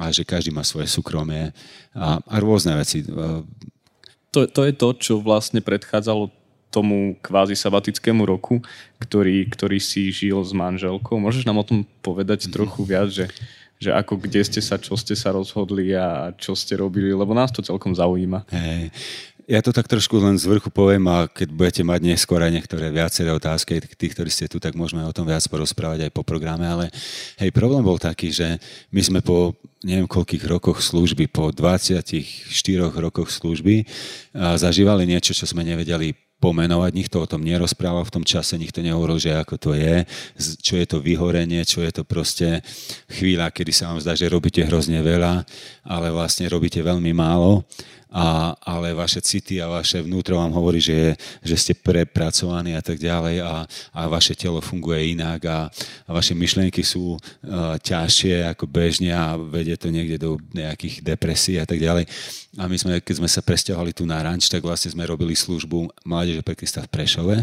[0.00, 1.52] a že každý má svoje súkromie
[1.92, 3.04] a, a rôzne veci.
[4.32, 6.41] To, to je to, čo vlastne predchádzalo
[6.72, 8.64] tomu kvázi sabatickému roku,
[8.96, 11.20] ktorý, ktorý si žil s manželkou.
[11.20, 12.52] Môžeš nám o tom povedať mhm.
[12.56, 13.28] trochu viac, že,
[13.76, 17.52] že ako kde ste sa, čo ste sa rozhodli a čo ste robili, lebo nás
[17.52, 18.48] to celkom zaujíma.
[18.48, 18.88] Hey.
[19.50, 22.94] Ja to tak trošku len z vrchu poviem a keď budete mať neskôr aj niektoré
[22.94, 26.62] viaceré otázky, tí, ktorí ste tu, tak môžeme o tom viac porozprávať aj po programe,
[26.62, 26.94] ale
[27.42, 28.62] hej, problém bol taký, že
[28.94, 32.22] my sme po neviem koľkých rokoch služby, po 24
[32.94, 33.82] rokoch služby
[34.32, 39.22] zažívali niečo, čo sme nevedeli pomenovať, nikto o tom nerozprával v tom čase, nikto nehovoril,
[39.22, 40.02] že ako to je,
[40.58, 42.58] čo je to vyhorenie, čo je to proste
[43.06, 45.46] chvíľa, kedy sa vám zdá, že robíte hrozne veľa,
[45.86, 47.62] ale vlastne robíte veľmi málo
[48.12, 53.00] a, ale vaše city a vaše vnútro vám hovorí, že, že ste prepracovaní a tak
[53.00, 53.64] ďalej a,
[53.96, 55.72] a vaše telo funguje inak a,
[56.04, 61.56] a vaše myšlienky sú uh, ťažšie ako bežne a vedie to niekde do nejakých depresí
[61.56, 62.04] a tak ďalej.
[62.60, 66.04] A my sme, keď sme sa presťahovali tu na ranč, tak vlastne sme robili službu
[66.04, 67.36] Mládeže pre Krista v Prešove.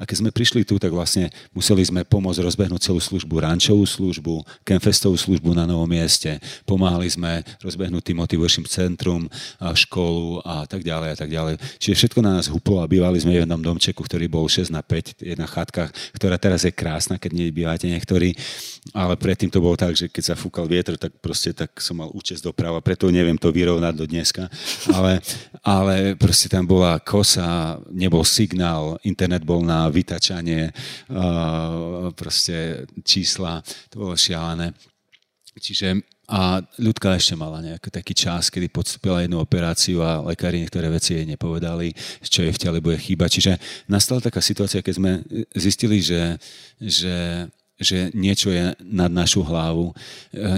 [0.00, 4.64] A keď sme prišli tu, tak vlastne museli sme pomôcť rozbehnúť celú službu, rančovú službu,
[4.64, 6.40] Kemfestovú službu na novom mieste.
[6.64, 9.28] Pomáhali sme rozbehnúť Timothy Worship Centrum,
[9.60, 10.13] školu
[10.44, 11.54] a tak ďalej a tak ďalej.
[11.82, 14.80] Čiže všetko na nás huplo a bývali sme v jednom domčeku, ktorý bol 6 na
[14.80, 18.32] 5, jedna chatka, ktorá teraz je krásna, keď nej bývate niektorí.
[18.92, 22.12] Ale predtým to bolo tak, že keď sa fúkal vietor, tak proste tak som mal
[22.12, 24.48] účest doprava, preto neviem to vyrovnať do dneska
[24.92, 25.20] ale,
[25.64, 34.04] ale proste tam bola kosa, nebol signál, internet bol na vytačanie uh, proste čísla, to
[34.04, 34.74] bolo šialené.
[35.54, 40.88] Čiže a ľudka ešte mala nejaký taký čas, kedy podstúpila jednu operáciu a lekári niektoré
[40.88, 41.92] veci jej nepovedali,
[42.24, 43.28] čo jej v tele bude chýba.
[43.28, 45.12] Čiže nastala taká situácia, keď sme
[45.52, 46.40] zistili, že,
[46.80, 49.94] že že niečo je nad našu hlavu, e,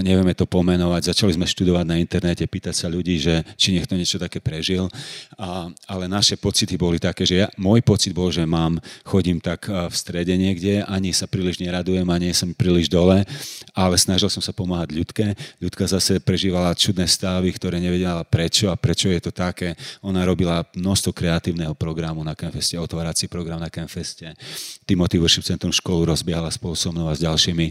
[0.05, 1.09] nevieme to pomenovať.
[1.09, 4.85] Začali sme študovať na internete, pýtať sa ľudí, že či niekto niečo také prežil,
[5.33, 9.65] a, ale naše pocity boli také, že ja, môj pocit bol, že mám, chodím tak
[9.65, 13.25] e, v strede niekde, ani sa príliš neradujem, ani som príliš dole,
[13.73, 15.25] ale snažil som sa pomáhať ľudke.
[15.57, 19.73] Ľudka zase prežívala čudné stavy, ktoré nevedela prečo a prečo je to také.
[20.05, 24.37] Ona robila množstvo kreatívneho programu na Campfeste, otvárací program na Campfeste.
[24.85, 27.67] Timothy Worship Centrum školu rozbiehala spolu so mnou a s ďalšími.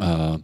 [0.00, 0.36] A,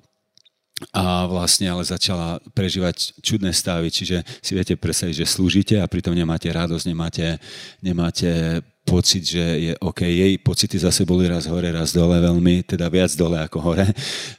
[0.90, 6.12] a vlastne ale začala prežívať čudné stavy, čiže si viete predstaviť, že slúžite a pritom
[6.12, 7.38] nemáte radosť, nemáte,
[7.80, 12.92] nemáte pocit, že je OK, jej pocity zase boli raz hore, raz dole veľmi, teda
[12.92, 13.88] viac dole ako hore.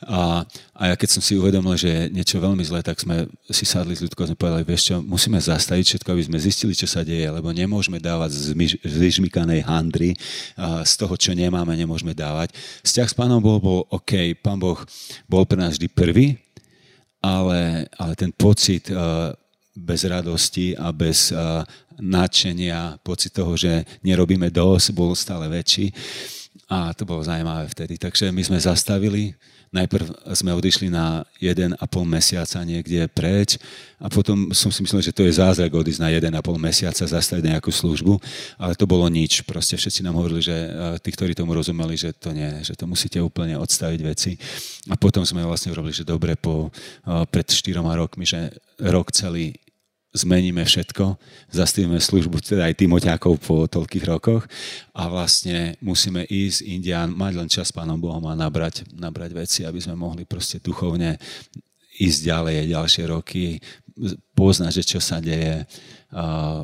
[0.05, 0.45] A,
[0.77, 3.97] a ja keď som si uvedomil, že je niečo veľmi zlé, tak sme si sadli
[3.97, 7.01] s ľudkou a sme povedali, vieš čo, musíme zastaviť všetko, aby sme zistili, čo sa
[7.01, 8.45] deje, lebo nemôžeme dávať z,
[8.85, 10.13] vyžmikanej handry,
[10.85, 12.53] z toho, čo nemáme, nemôžeme dávať.
[12.85, 14.77] Vzťah s pánom Bohom bol OK, pán Boh
[15.25, 16.37] bol pre nás vždy prvý,
[17.25, 19.33] ale, ale ten pocit uh,
[19.75, 21.61] bez radosti a bez uh,
[21.99, 25.91] nadšenia, pocit toho, že nerobíme dosť, bol stále väčší.
[26.65, 27.99] A to bolo zaujímavé vtedy.
[27.99, 29.37] Takže my sme zastavili,
[29.75, 33.59] najprv sme odišli na 1,5 mesiaca niekde preč
[33.99, 37.69] a potom som si myslel, že to je zázrak odísť na 1,5 mesiaca, zastaviť nejakú
[37.69, 38.17] službu,
[38.55, 39.43] ale to bolo nič.
[39.43, 40.55] Proste všetci nám hovorili, že
[41.03, 44.39] tí, ktorí tomu rozumeli, že to nie, že to musíte úplne odstaviť veci.
[44.89, 46.71] A potom sme vlastne urobili, že dobre po,
[47.29, 49.53] pred 4 rokmi, že rok celý
[50.15, 51.19] zmeníme všetko,
[51.51, 54.47] zastavíme službu, teda aj Timoťákov po toľkých rokoch
[54.95, 59.59] a vlastne musíme ísť Indián, mať len čas s Pánom Bohom a nabrať, nabrať veci,
[59.67, 61.19] aby sme mohli proste duchovne
[61.99, 63.59] ísť ďalej ďalšie roky,
[64.35, 65.67] poznať, že čo sa deje,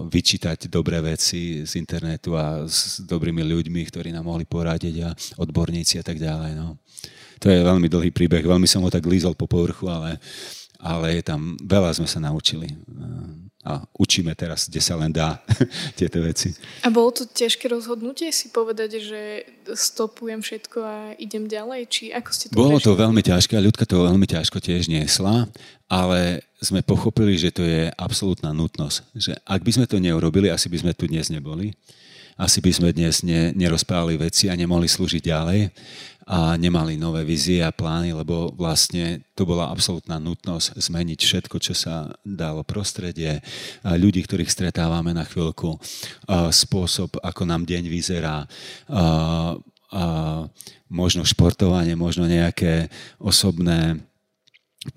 [0.08, 5.10] vyčítať dobré veci z internetu a s dobrými ľuďmi, ktorí nám mohli poradiť a
[5.40, 6.56] odborníci a tak ďalej.
[6.56, 6.80] No.
[7.42, 10.20] To je veľmi dlhý príbeh, veľmi som ho tak lízol po povrchu, ale
[10.82, 12.68] ale je tam, veľa sme sa naučili
[13.62, 15.38] a učíme teraz, kde sa len dá
[16.00, 16.50] tieto veci.
[16.82, 19.22] A bolo to ťažké rozhodnutie si povedať, že
[19.78, 21.82] stopujem všetko a idem ďalej?
[21.86, 25.46] Či ako ste to Bolo to veľmi ťažké a ľudka to veľmi ťažko tiež niesla,
[25.86, 28.98] ale sme pochopili, že to je absolútna nutnosť.
[29.14, 31.78] Že ak by sme to neurobili, asi by sme tu dnes neboli.
[32.42, 35.70] Asi by sme dnes ne, nerozprávali veci a nemohli slúžiť ďalej
[36.26, 41.78] a nemali nové vízie a plány, lebo vlastne to bola absolútna nutnosť zmeniť všetko, čo
[41.78, 43.46] sa dalo prostredie,
[43.86, 45.78] ľudí, ktorých stretávame na chvíľku,
[46.50, 48.50] spôsob, ako nám deň vyzerá,
[50.90, 52.90] možno športovanie, možno nejaké
[53.22, 54.02] osobné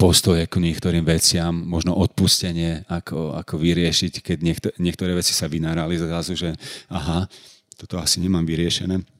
[0.00, 6.00] postoje k niektorým veciam, možno odpustenie, ako, ako vyriešiť, keď niekto, niektoré veci sa vynárali
[6.00, 6.56] zrazu, že
[6.88, 7.28] aha,
[7.76, 9.13] toto asi nemám vyriešené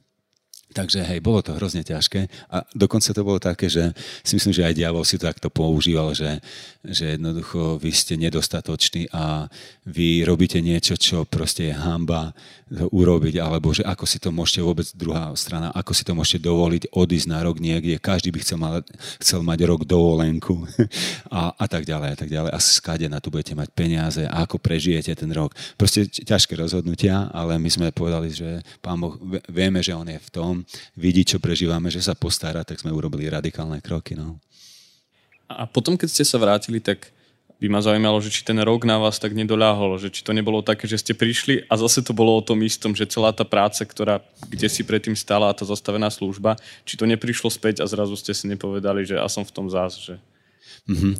[0.75, 2.51] Takže hej, bolo to hrozne ťažké.
[2.51, 3.95] A dokonca to bolo také, že
[4.27, 6.43] si myslím, že aj diabol si to takto používal, že,
[6.83, 9.47] že jednoducho vy ste nedostatoční a
[9.87, 12.35] vy robíte niečo, čo proste je hamba
[12.75, 16.91] urobiť, alebo že ako si to môžete vôbec druhá strana, ako si to môžete dovoliť
[16.91, 18.89] odísť na rok niekde, každý by chcel, mať,
[19.23, 20.65] chcel mať rok dovolenku
[21.31, 22.51] a, a tak ďalej a tak ďalej.
[22.51, 25.55] A skade na to budete mať peniaze a ako prežijete ten rok.
[25.79, 29.15] Proste ťažké rozhodnutia, ale my sme povedali, že pán Boh,
[29.47, 30.64] vieme, že on je v tom,
[30.97, 34.17] vidí, čo prežívame, že sa postará, tak sme urobili radikálne kroky.
[34.17, 34.41] No.
[35.45, 37.13] A potom, keď ste sa vrátili, tak
[37.55, 40.59] by ma zaujímalo, že či ten rok na vás tak nedoľahol, že či to nebolo
[40.59, 43.87] také, že ste prišli a zase to bolo o tom istom, že celá tá práca,
[43.87, 44.19] ktorá
[44.51, 48.35] kde si predtým stala a tá zastavená služba, či to neprišlo späť a zrazu ste
[48.35, 50.19] si nepovedali, že a som v tom zás, že...
[50.85, 51.13] Mm-hmm.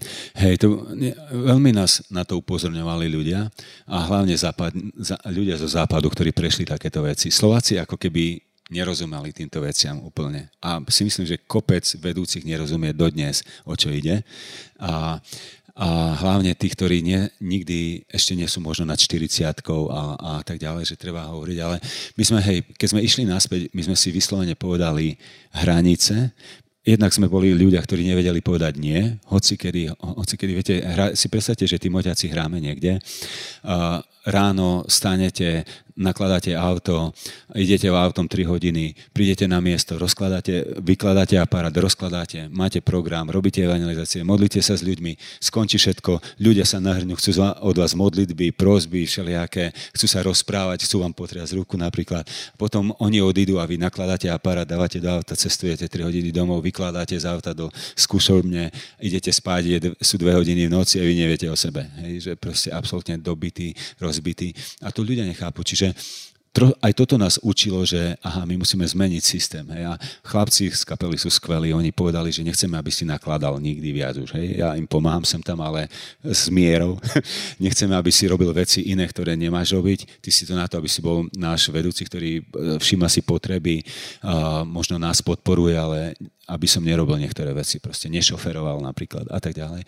[0.45, 3.49] Hej, to, ne, veľmi nás na to upozorňovali ľudia
[3.89, 7.34] a hlavne západ, za, ľudia zo západu, ktorí prešli takéto veci.
[7.34, 8.38] Slováci ako keby
[8.69, 10.49] nerozumeli týmto veciam úplne.
[10.58, 14.25] A si myslím, že kopec vedúcich nerozumie dodnes, o čo ide.
[14.82, 15.21] A,
[15.75, 19.54] a hlavne tí, ktorí nie, nikdy ešte nie sú možno nad 40 a,
[20.17, 21.58] a tak ďalej, že treba hovoriť.
[21.62, 21.78] Ale
[22.17, 25.19] my sme, hej, keď sme išli naspäť, my sme si vyslovene povedali
[25.54, 26.34] hranice,
[26.86, 31.34] Jednak sme boli ľudia, ktorí nevedeli povedať nie, hoci kedy, hoci kedy viete, hra, si
[31.34, 33.01] predstavte, že tí moťaci hráme niekde,
[33.65, 35.63] uh, ráno stanete,
[35.95, 37.15] nakladáte auto,
[37.55, 43.63] idete v autom 3 hodiny, prídete na miesto, rozkladáte, vykladáte aparát, rozkladáte, máte program, robíte
[43.63, 47.31] evangelizácie, modlíte sa s ľuďmi, skončí všetko, ľudia sa nahrňujú, chcú
[47.63, 52.27] od vás modlitby, prosby, všelijaké, chcú sa rozprávať, chcú vám potriasť ruku napríklad.
[52.59, 57.15] Potom oni odídu a vy nakladáte aparát, dávate do auta, cestujete 3 hodiny domov, vykladáte
[57.15, 58.67] z auta do skúšobne,
[58.99, 61.88] idete spať, sú 2 hodiny v noci a vy neviete o sebe.
[62.03, 63.71] Hej, že proste absolútne dobitý,
[64.15, 64.56] rozbitý.
[64.80, 65.60] A to ľudia nechápu.
[65.67, 65.91] Čiže
[66.56, 69.65] aj toto nás učilo, že aha, my musíme zmeniť systém.
[69.75, 69.91] Hej.
[69.91, 74.15] A chlapci z kapely sú skvelí, oni povedali, že nechceme, aby si nakladal nikdy viac
[74.15, 74.32] už.
[74.39, 74.63] Hej.
[74.63, 75.91] Ja im pomáham sem tam, ale
[76.23, 76.95] s mierou.
[77.60, 80.23] nechceme, aby si robil veci iné, ktoré nemáš robiť.
[80.23, 82.43] Ty si to na to, aby si bol náš vedúci, ktorý e,
[82.80, 83.84] všíma si potreby,
[84.63, 86.15] možno nás podporuje, ale
[86.47, 89.84] aby som nerobil niektoré veci, proste nešoferoval napríklad a tak ďalej.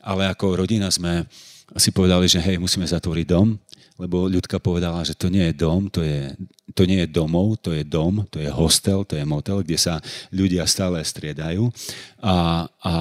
[0.00, 1.26] Ale ako rodina sme
[1.74, 3.58] si povedali, že hej, musíme zatvoriť dom,
[3.96, 6.30] lebo ľudka povedala, že to nie je dom, to, je,
[6.76, 9.98] to nie je domov, to je dom, to je hostel, to je motel, kde sa
[10.28, 11.72] ľudia stále striedajú.
[12.20, 12.92] A, a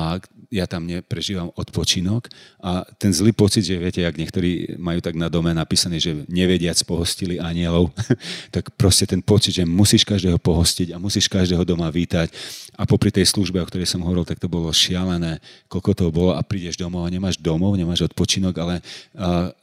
[0.52, 2.30] ja tam neprežívam odpočinok
[2.62, 6.78] a ten zlý pocit, že viete, jak niektorí majú tak na dome napísané, že nevediac
[6.86, 7.94] pohostili anielov,
[8.56, 12.30] tak proste ten pocit, že musíš každého pohostiť a musíš každého doma vítať.
[12.76, 15.40] A popri tej službe, o ktorej som hovoril, tak to bolo šialené,
[15.72, 18.76] koľko toho bolo a prídeš domov a nemáš domov, nemáš odpočinok, ale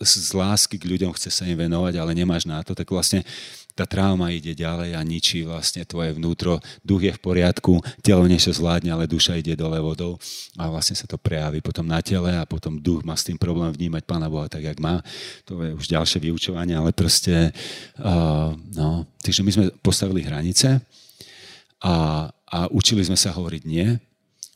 [0.00, 3.22] z lásky k ľuďom chce sa im venovať, ale nemáš na to, tak vlastne
[3.72, 6.60] tá trauma ide ďalej a ničí vlastne tvoje vnútro.
[6.84, 10.20] Duch je v poriadku, telo niečo zvládne, ale duša ide dole vodou
[10.60, 13.72] a vlastne sa to prejaví potom na tele a potom duch má s tým problém
[13.72, 15.00] vnímať Pána Boha tak, jak má.
[15.48, 17.50] To je už ďalšie vyučovanie, ale proste,
[18.00, 20.80] uh, no, takže my sme postavili hranice
[21.80, 23.88] a, a učili sme sa hovoriť nie,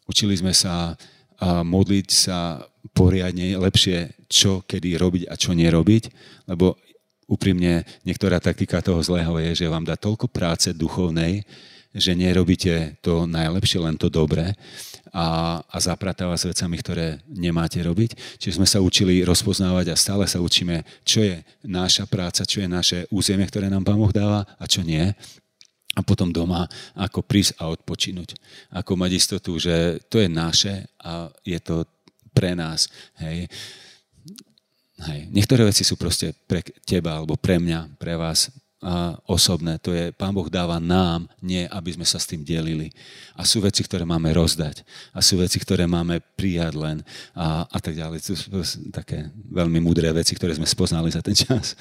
[0.05, 2.61] učili sme sa uh, modliť sa
[2.94, 6.05] poriadne, lepšie čo kedy robiť a čo nerobiť,
[6.50, 6.79] lebo
[7.26, 11.42] úprimne niektorá taktika toho zlého je, že vám dá toľko práce duchovnej,
[11.96, 14.52] že nerobíte to najlepšie, len to dobré
[15.16, 18.36] a, a zapratáva s vecami, ktoré nemáte robiť.
[18.36, 22.68] Čiže sme sa učili rozpoznávať a stále sa učíme, čo je naša práca, čo je
[22.68, 25.08] naše územie, ktoré nám Pán Boh dáva a čo nie.
[25.96, 28.36] A potom doma, ako prísť a odpočinúť.
[28.76, 31.88] Ako mať istotu, že to je naše a je to
[32.36, 32.92] pre nás.
[33.16, 33.48] Hej.
[34.96, 35.28] Hej.
[35.28, 38.48] Niektoré veci sú proste pre teba alebo pre mňa, pre vás
[38.87, 39.80] a osobné.
[39.82, 42.92] To je, Pán Boh dáva nám, nie aby sme sa s tým delili.
[43.35, 44.85] A sú veci, ktoré máme rozdať.
[45.16, 46.96] A sú veci, ktoré máme prijať len
[47.32, 48.22] a, a tak ďalej.
[48.52, 51.72] To sú také veľmi múdre veci, ktoré sme spoznali za ten čas.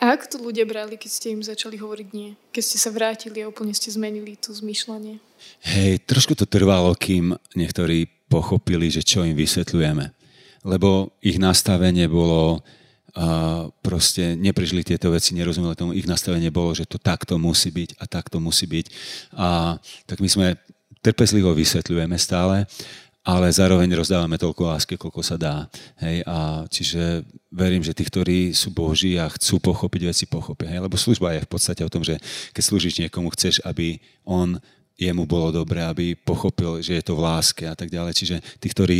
[0.00, 2.32] A ako to ľudia brali, keď ste im začali hovoriť nie?
[2.56, 5.20] Keď ste sa vrátili a úplne ste zmenili to zmyšľanie?
[5.60, 10.19] Hej, trošku to trvalo, kým niektorí pochopili, že čo im vysvetľujeme
[10.64, 12.60] lebo ich nastavenie bolo
[13.10, 15.90] a proste neprežili tieto veci, nerozumeli tomu.
[15.98, 18.86] Ich nastavenie bolo, že to takto musí byť a takto musí byť.
[19.34, 20.46] A tak my sme
[21.02, 22.70] trpezlivo vysvetľujeme stále,
[23.26, 25.66] ale zároveň rozdávame toľko lásky, koľko sa dá.
[26.00, 30.70] Hej, a čiže verím, že tí, ktorí sú Boží a chcú pochopiť veci, pochopia.
[30.70, 32.16] Hej, lebo služba je v podstate o tom, že
[32.54, 34.62] keď slúžiš niekomu, chceš, aby on
[35.00, 38.12] jemu bolo dobré, aby pochopil, že je to v láske a tak ďalej.
[38.12, 38.98] Čiže tí, ktorí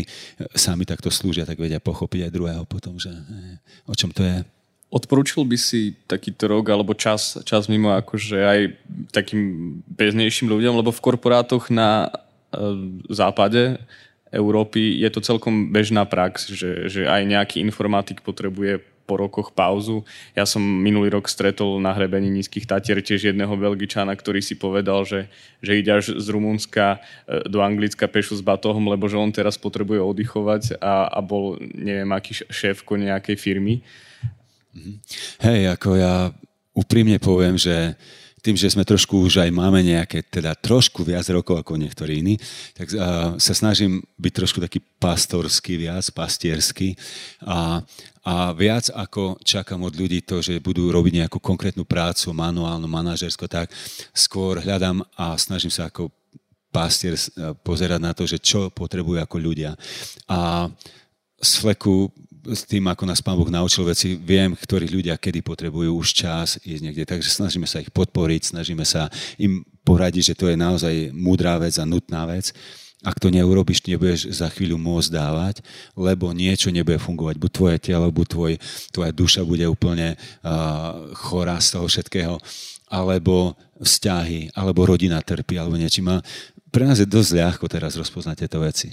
[0.57, 4.41] sami takto slúžia, tak vedia pochopiť aj druhého potom, že eh, o čom to je.
[4.91, 8.61] Odporučil by si takýto rok alebo čas, čas mimo akože aj
[9.15, 12.59] takým beznejším ľuďom, lebo v korporátoch na e,
[13.07, 13.79] západe
[14.35, 20.07] Európy je to celkom bežná prax, že, že aj nejaký informatik potrebuje po rokoch pauzu.
[20.39, 25.03] Ja som minulý rok stretol na hrebení nízkych Tatier tiež jedného Belgičana, ktorý si povedal,
[25.03, 25.27] že,
[25.59, 29.59] že ide až z Rumunska e, do Anglicka pešu s batohom, lebo že on teraz
[29.59, 33.83] potrebuje oddychovať a, a bol neviem aký šéfko nejakej firmy.
[34.79, 34.93] Mhm.
[35.43, 36.31] Hej, ako ja
[36.71, 37.99] úprimne poviem, že
[38.41, 42.35] tým, že sme trošku už aj máme nejaké, teda trošku viac rokov ako niektorí iní,
[42.73, 46.97] tak uh, sa snažím byť trošku taký pastorský viac, pastierský
[47.45, 47.85] a,
[48.25, 53.49] a viac ako čakám od ľudí to, že budú robiť nejakú konkrétnu prácu, manuálnu, manažersko,
[53.49, 53.69] tak
[54.17, 56.09] skôr hľadám a snažím sa ako
[56.71, 57.19] pastier
[57.67, 59.75] pozerať na to, že čo potrebujú ako ľudia.
[60.31, 60.71] A
[61.41, 62.13] z fleku
[62.49, 66.57] s tým, ako nás Pán Boh naučil veci, viem, ktorí ľudia kedy potrebujú už čas
[66.65, 67.05] ísť niekde.
[67.05, 71.77] Takže snažíme sa ich podporiť, snažíme sa im poradiť, že to je naozaj múdrá vec
[71.77, 72.53] a nutná vec.
[73.01, 75.65] Ak to neurobiš, nebudeš za chvíľu môcť dávať,
[75.97, 77.41] lebo niečo nebude fungovať.
[77.41, 78.53] Buď tvoje telo, buď tvoj,
[78.93, 82.37] tvoja duša bude úplne uh, chorá z toho všetkého,
[82.93, 86.13] alebo vzťahy, alebo rodina trpí, alebo niečím.
[86.13, 86.21] A
[86.69, 88.93] pre nás je dosť ľahko teraz rozpoznať tieto veci.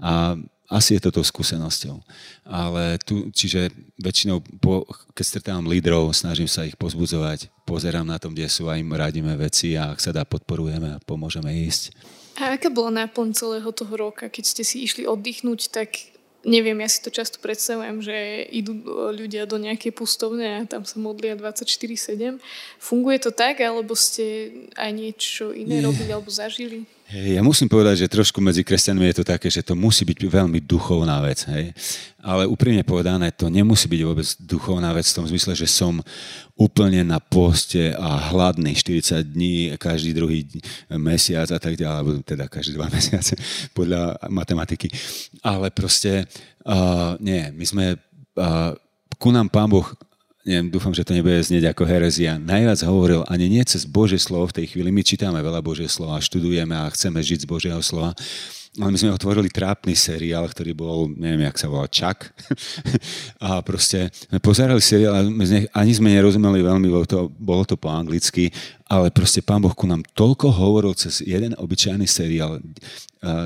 [0.00, 2.00] A asi je to tou skúsenosťou.
[2.48, 3.68] Ale tu, čiže
[4.00, 8.80] väčšinou, po, keď stretávam lídrov, snažím sa ich pozbudzovať, pozerám na tom, kde sú a
[8.80, 11.92] im radíme veci a ak sa dá, podporujeme a pomôžeme ísť.
[12.40, 16.88] A aká bola náplň celého toho roka, keď ste si išli oddychnúť, tak neviem, ja
[16.90, 18.76] si to často predstavujem, že idú
[19.12, 22.38] ľudia do nejakej pustovne a tam sa modlia 24-7.
[22.78, 25.84] Funguje to tak, alebo ste aj niečo iné Nie.
[25.88, 26.84] robili alebo zažili?
[27.04, 30.24] Hej, ja musím povedať, že trošku medzi kresťanmi je to také, že to musí byť
[30.24, 31.44] veľmi duchovná vec.
[31.52, 31.76] Hej.
[32.24, 36.00] Ale úprimne povedané, to nemusí byť vôbec duchovná vec v tom zmysle, že som
[36.56, 40.48] úplne na poste a hladný 40 dní, každý druhý
[40.96, 43.36] mesiac a tak ďalej, alebo teda každý dva mesiace
[43.76, 44.88] podľa matematiky.
[45.44, 46.24] Ale proste,
[46.64, 47.84] uh, nie, my sme,
[48.40, 48.72] uh,
[49.20, 49.92] ku nám Pán Boh
[50.44, 54.52] neviem, dúfam, že to nebude znieť ako herezia, najviac hovoril ani nie cez Božie slovo
[54.52, 54.92] v tej chvíli.
[54.92, 58.12] My čítame veľa Božie slova, študujeme a chceme žiť z Božieho slova.
[58.74, 62.34] Ale my sme otvorili trápny seriál, ktorý bol, neviem, jak sa volá, Čak.
[63.46, 65.22] a proste sme pozerali seriál a
[65.78, 68.50] ani sme nerozumeli veľmi, bolo to, bolo to po anglicky
[68.84, 72.60] ale proste pán Boh ku nám toľko hovoril cez jeden obyčajný seriál,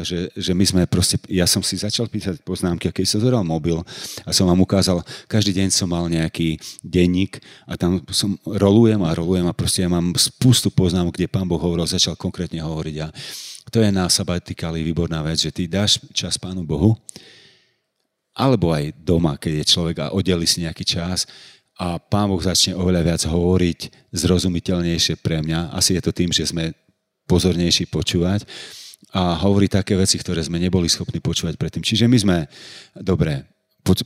[0.02, 3.46] že, že my sme proste, ja som si začal písať poznámky a keď som zobral
[3.46, 3.78] mobil
[4.26, 4.98] a som vám ukázal,
[5.30, 7.38] každý deň som mal nejaký denník
[7.70, 11.62] a tam som rolujem a rolujem a proste ja mám spustu poznámok, kde pán Boh
[11.62, 13.08] hovoril, začal konkrétne hovoriť a
[13.68, 16.96] to je na sabatikali výborná vec, že ty dáš čas pánu Bohu
[18.38, 21.26] alebo aj doma, keď je človek a oddeli si nejaký čas
[21.78, 25.74] a Pán Boh začne oveľa viac hovoriť zrozumiteľnejšie pre mňa.
[25.74, 26.70] Asi je to tým, že sme
[27.26, 28.46] pozornejší počúvať
[29.14, 31.82] a hovorí také veci, ktoré sme neboli schopní počúvať predtým.
[31.82, 32.36] Čiže my sme,
[32.98, 33.46] dobre,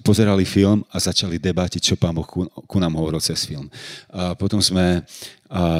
[0.04, 3.68] pozerali film a začali debatiť, čo pán Boh ku nám hovoril cez film.
[4.12, 5.04] A potom sme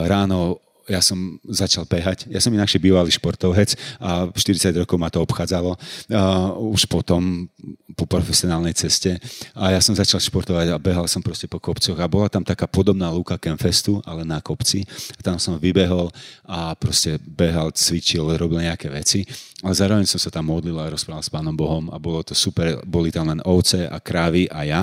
[0.09, 0.61] ráno
[0.91, 2.27] ja som začal behať.
[2.31, 5.79] Ja som inakšie bývalý športovec a 40 rokov ma to obchádzalo.
[6.11, 7.47] Uh, už potom
[7.95, 9.21] po profesionálnej ceste.
[9.55, 11.95] A ja som začal športovať a behal som proste po kopcoch.
[11.99, 14.83] A bola tam taká podobná lúka Kemfestu, ale na kopci.
[15.23, 16.11] Tam som vybehol
[16.43, 19.23] a proste behal, cvičil, robil nejaké veci.
[19.63, 22.83] Ale zároveň som sa tam modlil a rozprával s Pánom Bohom a bolo to super.
[22.83, 24.81] Boli tam len ovce a krávy a ja.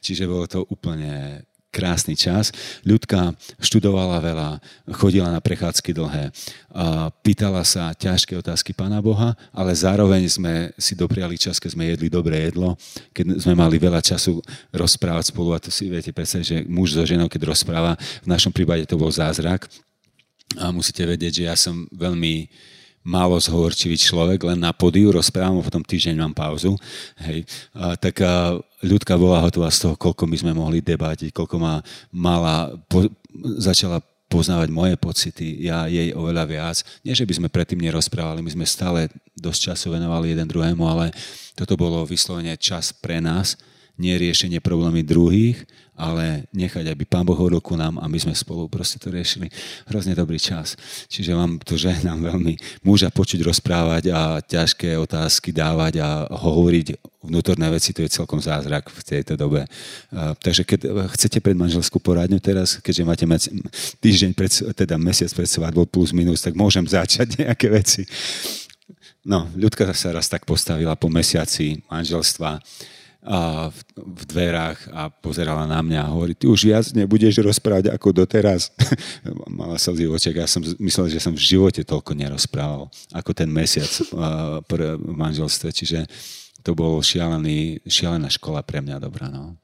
[0.00, 2.52] Čiže bolo to úplne krásny čas.
[2.84, 4.50] Ľudka študovala veľa,
[4.92, 6.28] chodila na prechádzky dlhé,
[7.24, 12.12] pýtala sa ťažké otázky Pána Boha, ale zároveň sme si dopriali čas, keď sme jedli
[12.12, 12.76] dobré jedlo,
[13.16, 17.02] keď sme mali veľa času rozprávať spolu a to si viete predstaviť, že muž so
[17.08, 19.64] ženou, keď rozpráva, v našom prípade to bol zázrak.
[20.60, 22.52] A musíte vedieť, že ja som veľmi
[23.02, 26.78] málo zhovorčivý človek, len na podiu rozprávam, potom týždeň mám pauzu.
[27.18, 27.44] Hej.
[27.74, 31.82] A, tak a, ľudka bola hotová z toho, koľko my sme mohli debatiť, koľko ma
[32.14, 33.10] mala, po,
[33.58, 33.98] začala
[34.32, 36.76] poznávať moje pocity, ja jej oveľa viac.
[37.04, 41.12] Nie, že by sme predtým nerozprávali, my sme stále dosť času venovali jeden druhému, ale
[41.52, 43.60] toto bolo vyslovene čas pre nás,
[44.00, 48.32] nie riešenie problémy druhých, ale nechať, aby Pán Boh hovoril ku nám a my sme
[48.32, 49.52] spolu proste to riešili.
[49.86, 50.74] Hrozne dobrý čas.
[51.06, 52.56] Čiže vám to žehnám veľmi.
[52.82, 58.90] Môža počuť rozprávať a ťažké otázky dávať a hovoriť vnútorné veci, to je celkom zázrak
[58.90, 59.68] v tejto dobe.
[60.42, 60.80] Takže keď
[61.14, 63.52] chcete pred manželskú poradňu teraz, keďže máte mať
[64.02, 68.02] týždeň, pred, teda mesiac pred svadbou plus minus, tak môžem začať nejaké veci.
[69.22, 72.58] No, ľudka sa raz tak postavila po mesiaci manželstva
[73.70, 78.26] v, v dverách a pozerala na mňa a hovorí, ty už viac nebudeš rozprávať ako
[78.26, 78.74] doteraz.
[79.58, 80.42] Mala v očiach.
[80.42, 84.58] Ja som myslel, že som v živote toľko nerozprával ako ten mesiac uh,
[84.98, 85.70] v manželstve.
[85.70, 86.10] Čiže
[86.66, 89.30] to bolo šialený, šialená škola pre mňa dobrá.
[89.30, 89.54] No.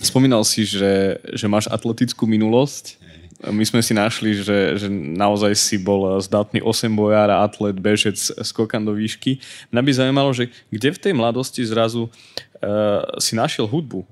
[0.00, 3.00] Spomínal si, že, že máš atletickú minulosť
[3.48, 8.84] my sme si našli, že, že naozaj si bol zdatný 8 bojár atlet, bežec, skokan
[8.84, 9.40] do výšky.
[9.72, 14.04] Mňa by zaujímalo, že kde v tej mladosti zrazu uh, si našiel hudbu?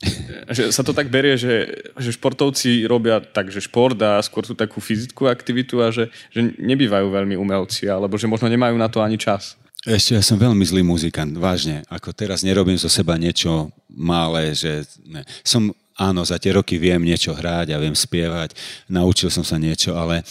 [0.56, 4.56] že sa to tak berie, že, že športovci robia tak, že šport a skôr tú
[4.56, 9.04] takú fyzickú aktivitu a že, že nebývajú veľmi umelci, alebo že možno nemajú na to
[9.04, 9.60] ani čas.
[9.80, 11.80] Ešte ja som veľmi zlý muzikant, vážne.
[11.88, 15.24] Ako teraz nerobím zo seba niečo malé, že ne.
[15.40, 18.56] som áno, za tie roky viem niečo hrať a viem spievať,
[18.88, 20.24] naučil som sa niečo, ale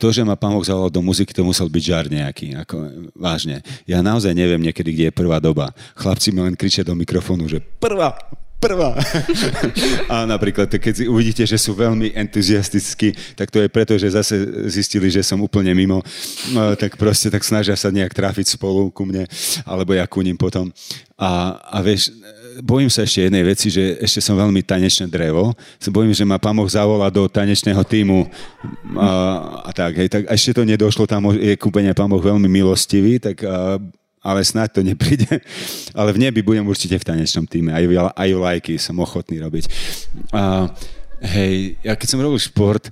[0.00, 2.76] to, že ma pán Boh zavolal do muziky, to musel byť žár nejaký, ako,
[3.14, 3.62] vážne.
[3.86, 5.70] Ja naozaj neviem niekedy, kde je prvá doba.
[5.94, 8.16] Chlapci mi len kričia do mikrofónu, že prvá,
[8.58, 8.98] prvá.
[10.12, 15.12] A napríklad, keď uvidíte, že sú veľmi entuziastickí, tak to je preto, že zase zistili,
[15.12, 16.02] že som úplne mimo,
[16.56, 19.28] no, tak proste tak snažia sa nejak trafiť spolu ku mne,
[19.62, 20.72] alebo ja ku ním potom.
[21.18, 22.14] A, a vieš,
[22.62, 25.54] bojím sa ešte jednej veci, že ešte som veľmi tanečné drevo.
[25.78, 28.26] Sa bojím, že ma Pán Boh zavolá do tanečného týmu
[28.98, 29.10] a,
[29.66, 29.98] a tak.
[29.98, 33.78] Hej, tak ešte to nedošlo, tam je kúpenie Boh veľmi milostivý, tak a,
[34.22, 35.30] ale snáď to nepríde.
[35.98, 37.70] Ale v nebi budem určite v tanečnom týme.
[37.70, 37.82] Aj,
[38.14, 39.64] aj lajky som ochotný robiť.
[40.34, 40.68] A,
[41.22, 42.90] hej, ja keď som robil šport,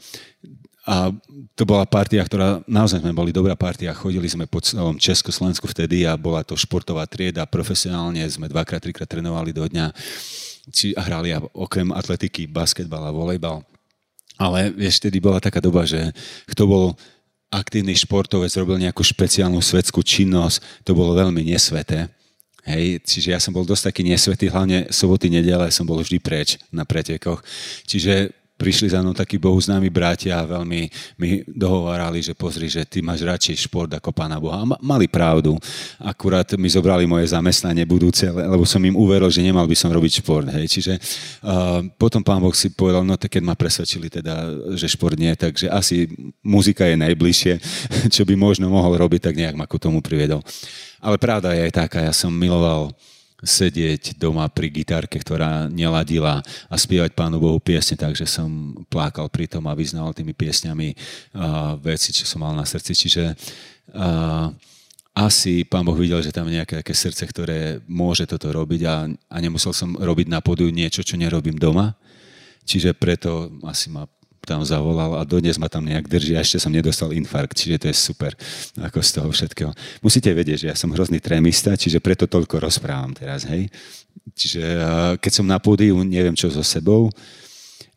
[0.86, 1.10] a
[1.56, 6.04] to bola partia, ktorá, naozaj sme boli dobrá partia, chodili sme po celom Československu vtedy
[6.04, 9.88] a bola to športová trieda, profesionálne sme dvakrát, trikrát trénovali do dňa,
[10.68, 13.64] či hrali okrem atletiky, basketbal a volejbal.
[14.36, 16.12] Ale vieš, vtedy bola taká doba, že
[16.44, 16.86] kto bol
[17.48, 22.12] aktívny športovec, robil nejakú špeciálnu svetskú činnosť, to bolo veľmi nesveté.
[22.68, 26.60] Hej, čiže ja som bol dosť taký nesvetý, hlavne soboty, nedele som bol vždy preč
[26.68, 27.40] na pretekoch.
[27.88, 30.88] Čiže prišli za mnou takí bohuznámi bratia a veľmi
[31.20, 34.64] mi dohovárali, že pozri, že ty máš radšej šport ako Pána Boha.
[34.80, 35.60] Mali pravdu.
[36.00, 40.24] Akurát mi zobrali moje zamestnanie budúce, lebo som im uveril, že nemal by som robiť
[40.24, 40.48] šport.
[40.48, 40.72] Hej.
[40.72, 45.20] Čiže uh, potom Pán Boh si povedal, no tak keď ma presvedčili teda, že šport
[45.20, 46.08] nie, takže asi
[46.40, 47.52] muzika je najbližšie,
[48.14, 50.40] čo by možno mohol robiť, tak nejak ma ku tomu priviedol.
[51.04, 52.96] Ale pravda je aj taká, ja som miloval
[53.44, 56.40] sedieť doma pri gitárke, ktorá neladila
[56.72, 61.76] a spievať Pánu Bohu piesne, takže som plákal pri tom a vyznal tými piesňami uh,
[61.76, 62.92] veci, čo som mal na srdci.
[62.96, 63.24] Čiže
[63.92, 64.48] uh,
[65.16, 69.08] asi Pán Boh videl, že tam je nejaké také srdce, ktoré môže toto robiť a,
[69.08, 71.96] a nemusel som robiť na podu niečo, čo nerobím doma.
[72.66, 74.04] Čiže preto asi ma
[74.46, 77.86] tam zavolal a dodnes ma tam nejak drží a ešte som nedostal infarkt, čiže to
[77.90, 78.32] je super
[78.78, 79.70] ako z toho všetkého.
[79.98, 83.66] Musíte vedieť, že ja som hrozný trémista, čiže preto toľko rozprávam teraz, hej.
[84.38, 84.62] Čiže
[85.18, 87.10] keď som na pódiu, neviem čo so sebou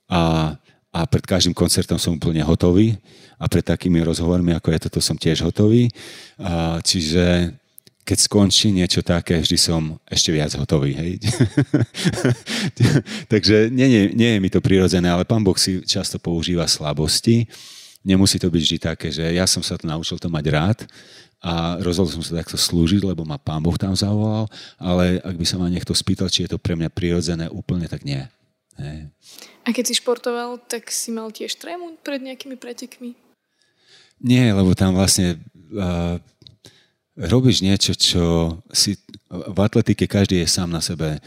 [0.10, 0.58] a,
[0.90, 2.98] a pred každým koncertom som úplne hotový
[3.38, 5.88] a pred takými rozhovormi, ako je toto, som tiež hotový.
[6.42, 7.54] A, čiže
[8.10, 10.98] keď skončí niečo také, vždy som ešte viac hotový.
[10.98, 11.22] Hej?
[13.34, 17.46] Takže nie, nie, nie je mi to prirodzené, ale pán Boh si často používa slabosti.
[18.02, 20.80] Nemusí to byť vždy také, že ja som sa to naučil to mať rád
[21.38, 24.50] a rozhodol som sa takto slúžiť, lebo ma pán Boh tam zavolal,
[24.82, 28.02] ale ak by sa ma niekto spýtal, či je to pre mňa prirodzené, úplne tak
[28.10, 28.26] nie.
[28.82, 29.14] Hej.
[29.64, 33.14] A keď si športoval, tak si mal tiež trému pred nejakými pretekmi?
[34.20, 35.38] Nie, lebo tam vlastne
[35.78, 36.18] uh,
[37.20, 38.96] robíš niečo, čo si
[39.28, 41.20] v atletike každý je sám na sebe,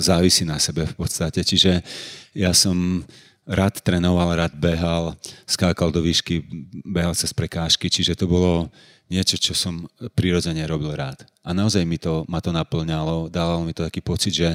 [0.00, 1.44] závisí na sebe v podstate.
[1.44, 1.84] Čiže
[2.32, 3.04] ja som
[3.44, 5.12] rád trénoval, rád behal,
[5.44, 6.40] skákal do výšky,
[6.88, 8.72] behal cez prekážky, čiže to bolo
[9.12, 9.84] niečo, čo som
[10.16, 11.28] prirodzene robil rád.
[11.44, 14.50] A naozaj mi to, ma to naplňalo, dávalo mi to taký pocit, že,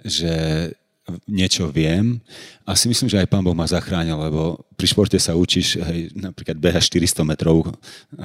[0.00, 0.34] že
[1.28, 2.16] niečo viem
[2.64, 6.10] a si myslím, že aj Pán Boh ma zachránil, lebo pri športe sa učíš, hej,
[6.14, 7.70] napríklad beha 400 metrov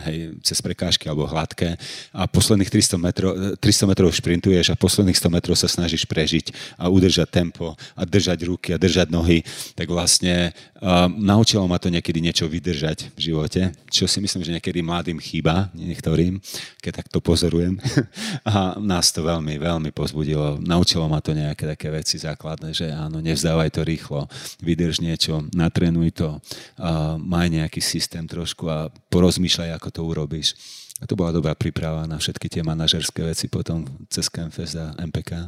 [0.09, 1.77] hej, cez prekážky alebo hladké
[2.11, 3.31] a posledných 300 metrov,
[3.61, 8.49] 300 metrov šprintuješ a posledných 100 metrov sa snažíš prežiť a udržať tempo a držať
[8.49, 9.45] ruky a držať nohy,
[9.77, 10.49] tak vlastne
[10.81, 13.61] uh, naučilo ma to niekedy niečo vydržať v živote,
[13.93, 16.41] čo si myslím, že niekedy mladým chýba, niektorým,
[16.81, 17.77] keď takto pozorujem.
[18.49, 20.57] a nás to veľmi, veľmi pozbudilo.
[20.57, 24.25] Naučilo ma to nejaké také veci základné, že áno, nevzdávaj to rýchlo,
[24.63, 26.38] vydrž niečo, natrenuj to,
[26.79, 30.55] a maj nejaký systém trošku a porozmýšľaj, ako to urobíš.
[30.99, 35.47] A to bola dobrá príprava na všetky tie manažerské veci potom cez Campfest a MPK.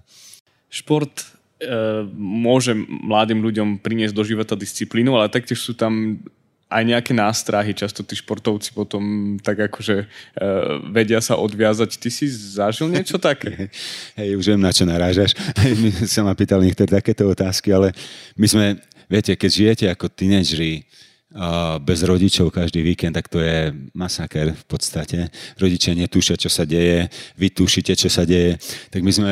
[0.72, 1.28] Šport
[1.60, 6.24] e, môže mladým ľuďom priniesť do života disciplínu, ale taktiež sú tam
[6.72, 7.76] aj nejaké nástrahy.
[7.76, 10.06] Často tí športovci potom tak akože e,
[10.88, 12.00] vedia sa odviazať.
[12.00, 13.68] Ty si zažil niečo také?
[14.20, 15.36] Hej, už viem, na čo narážaš.
[15.84, 17.92] my sa ma pýtali niektoré takéto otázky, ale
[18.40, 18.66] my sme,
[19.12, 20.88] viete, keď žijete ako tínedžri,
[21.88, 25.32] bez rodičov každý víkend, tak to je masaker v podstate.
[25.56, 27.08] Rodičia netušia, čo sa deje,
[27.40, 28.60] vy tušíte, čo sa deje.
[28.92, 29.30] Tak my sme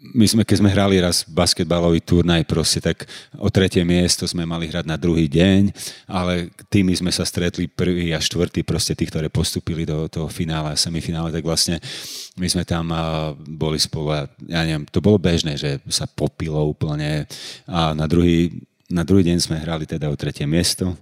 [0.00, 3.04] my sme, keď sme hrali raz basketbalový turnaj, proste, tak
[3.36, 5.68] o tretie miesto sme mali hrať na druhý deň,
[6.08, 10.72] ale tými sme sa stretli prvý a štvrtý, proste tí, ktoré postupili do toho finále
[10.72, 11.76] a semifinále, tak vlastne
[12.40, 12.88] my sme tam
[13.44, 17.28] boli spolu a ja neviem, to bolo bežné, že sa popilo úplne
[17.68, 18.56] a na druhý,
[18.90, 20.98] na druhý deň sme hrali teda o tretie miesto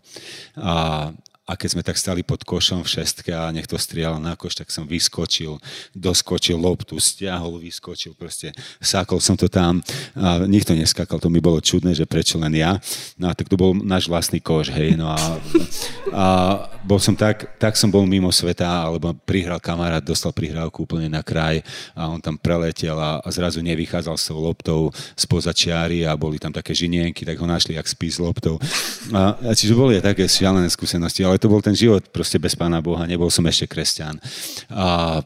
[0.60, 1.08] a
[1.48, 4.68] a keď sme tak stali pod košom v šestke a niekto strieľal na koš, tak
[4.68, 5.56] som vyskočil,
[5.96, 8.52] doskočil loptu, stiahol, vyskočil, proste
[8.84, 9.80] sákol som to tam
[10.12, 12.76] a nikto neskakal, to mi bolo čudné, že prečo len ja.
[13.16, 15.20] No a tak to bol náš vlastný koš, hej, no a,
[16.12, 16.26] a
[16.84, 21.24] bol som tak, tak som bol mimo sveta, alebo prihral kamarát, dostal prihrávku úplne na
[21.24, 21.64] kraj
[21.96, 26.36] a on tam preletel a, a zrazu nevychádzal s tou loptou spoza čiary a boli
[26.36, 28.60] tam také žinienky, tak ho našli, jak spí s loptou.
[29.16, 32.82] A, a čiže boli také šialené skúsenosti, ale to bol ten život proste bez Pána
[32.82, 34.18] Boha, nebol som ešte kresťan.
[34.74, 35.18] A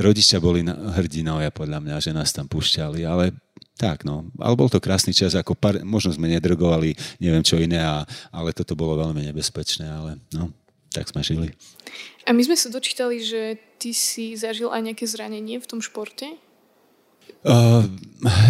[0.00, 3.36] rodičia boli hrdinovia podľa mňa, že nás tam púšťali, ale
[3.78, 4.26] tak, no.
[4.42, 8.02] Ale bol to krásny čas, ako par, možno sme nedrogovali, neviem čo iné, a,
[8.34, 10.50] ale toto bolo veľmi nebezpečné, ale no,
[10.90, 11.54] tak sme žili.
[12.26, 16.26] A my sme sa dočítali, že ty si zažil aj nejaké zranenie v tom športe?
[17.38, 17.86] Uh,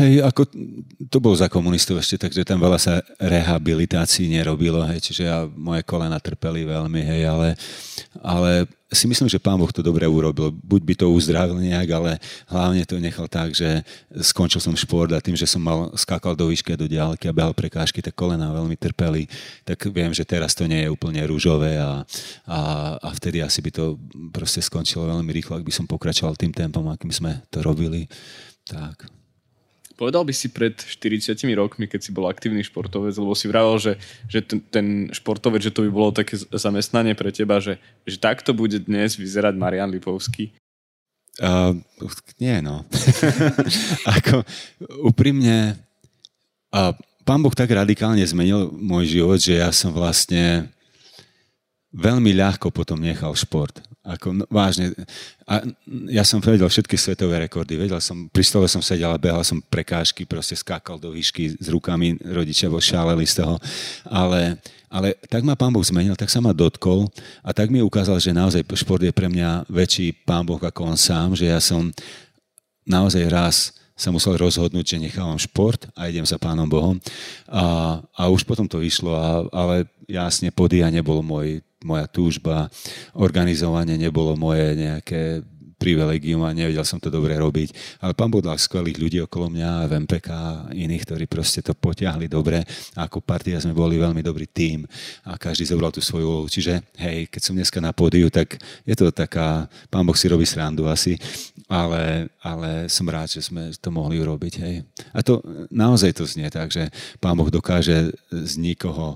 [0.01, 0.49] hej, ako
[1.13, 5.85] to bol za komunistov ešte, takže tam veľa sa rehabilitácií nerobilo, hej, čiže ja, moje
[5.85, 7.49] kolena trpeli veľmi, hej, ale,
[8.25, 10.49] ale si myslím, že pán Boh to dobre urobil.
[10.49, 12.17] Buď by to uzdravil nejak, ale
[12.49, 13.85] hlavne to nechal tak, že
[14.17, 17.53] skončil som šport a tým, že som mal, skákal do výšky do ďalky a behal
[17.53, 19.29] prekážky, tak kolena veľmi trpeli.
[19.69, 22.01] Tak viem, že teraz to nie je úplne rúžové a,
[22.49, 22.61] a,
[22.97, 24.01] a vtedy asi by to
[24.33, 28.09] proste skončilo veľmi rýchlo, ak by som pokračoval tým tempom, akým sme to robili.
[28.69, 29.09] Tak.
[29.99, 33.99] Povedal by si pred 40 rokmi, keď si bol aktívny športovec, lebo si vravel, že,
[34.31, 38.55] že ten, ten športovec, že to by bolo také zamestnanie pre teba, že, že takto
[38.55, 40.55] bude dnes vyzerať Marian Lipovský?
[41.43, 41.75] Uh,
[42.39, 42.87] nie, no.
[44.23, 44.47] Ako
[45.03, 45.83] úprimne,
[46.71, 46.95] uh,
[47.27, 50.71] pán Boh tak radikálne zmenil môj život, že ja som vlastne
[51.93, 53.81] veľmi ľahko potom nechal šport.
[54.05, 54.97] Ako, no, vážne.
[55.45, 55.65] A
[56.09, 57.77] ja som vedel všetky svetové rekordy.
[57.77, 61.69] Vedel som, pri stole som sedel a behal som prekážky, proste skákal do výšky s
[61.69, 63.61] rukami, rodičia bol šáleli z toho.
[64.09, 64.57] Ale,
[64.89, 67.09] ale tak ma pán Boh zmenil, tak sa ma dotkol
[67.45, 70.97] a tak mi ukázal, že naozaj šport je pre mňa väčší pán Boh ako on
[70.97, 71.93] sám, že ja som
[72.89, 76.97] naozaj raz sa musel rozhodnúť, že nechávam šport a idem za pánom Bohom.
[77.51, 82.67] A, a už potom to vyšlo, a, ale jasne podia nebol môj moja túžba,
[83.15, 85.47] organizovanie nebolo moje nejaké
[85.79, 88.03] privilegium a nevedel som to dobre robiť.
[88.03, 91.73] Ale pán Boh dal skvelých ľudí okolo mňa, v MPK a iných, ktorí proste to
[91.73, 92.67] potiahli dobre.
[92.99, 94.85] A ako partia sme boli veľmi dobrý tím
[95.23, 96.49] a každý zobral tú svoju úlohu.
[96.51, 100.45] Čiže hej, keď som dneska na pódiu, tak je to taká, pán Boh si robí
[100.45, 101.15] srandu asi,
[101.71, 104.55] ale, ale som rád, že sme to mohli urobiť.
[104.59, 104.83] Hej.
[105.15, 106.91] A to naozaj to znie tak, že
[107.23, 109.15] pán Boh dokáže z nikoho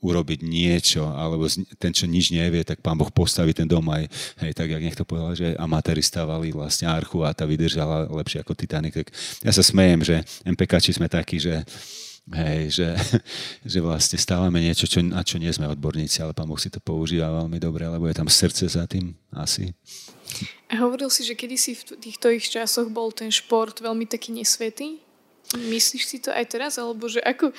[0.00, 1.44] urobiť niečo, alebo
[1.76, 4.08] ten, čo nič nevie, tak pán Boh postaví ten dom aj,
[4.40, 8.56] hej, tak jak niekto povedal, že amatéri stavali vlastne archu a tá vydržala lepšie ako
[8.56, 8.96] Titanic.
[8.96, 9.08] Tak
[9.44, 10.16] ja sa smejem, že
[10.48, 11.62] MPK sme takí, že
[12.30, 12.88] Hej, že,
[13.74, 16.78] že vlastne stávame niečo, čo, na čo nie sme odborníci, ale pán Boh si to
[16.78, 19.74] používa veľmi dobre, lebo je tam srdce za tým asi.
[20.70, 25.02] A hovoril si, že kedysi v týchto ich časoch bol ten šport veľmi taký nesvetý.
[25.58, 26.78] Myslíš si to aj teraz?
[26.78, 27.50] Alebo že ako,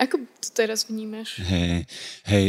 [0.00, 1.36] ako to teraz vnímaš?
[1.44, 1.84] Hej,
[2.24, 2.46] hej,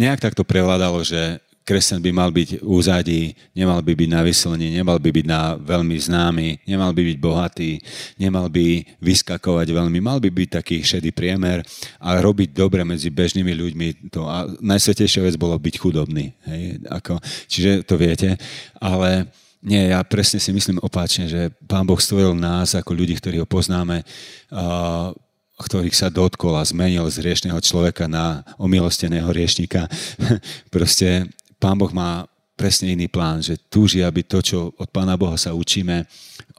[0.00, 1.36] nejak tak to prevládalo, že
[1.70, 5.96] kresťan by mal byť úzadí, nemal by byť na vyslení, nemal by byť na veľmi
[6.02, 7.72] známy, nemal by byť bohatý,
[8.18, 11.62] nemal by vyskakovať veľmi, mal by byť taký šedý priemer
[12.02, 14.10] a robiť dobre medzi bežnými ľuďmi.
[14.10, 16.34] To, a najsvetejšia vec bolo byť chudobný.
[16.48, 18.34] Hej, ako, čiže to viete,
[18.82, 19.30] ale
[19.62, 23.46] nie, ja presne si myslím opáčne, že Pán Boh stvoril nás ako ľudí, ktorí ho
[23.46, 24.02] poznáme,
[24.50, 25.12] uh,
[25.60, 29.90] ktorých sa dotkol a zmenil z hriešného človeka na omilosteného hriešnika.
[30.74, 31.28] Proste
[31.60, 32.29] Pán Boh má
[32.60, 36.04] presne iný plán, že túži, aby to, čo od Pána Boha sa učíme,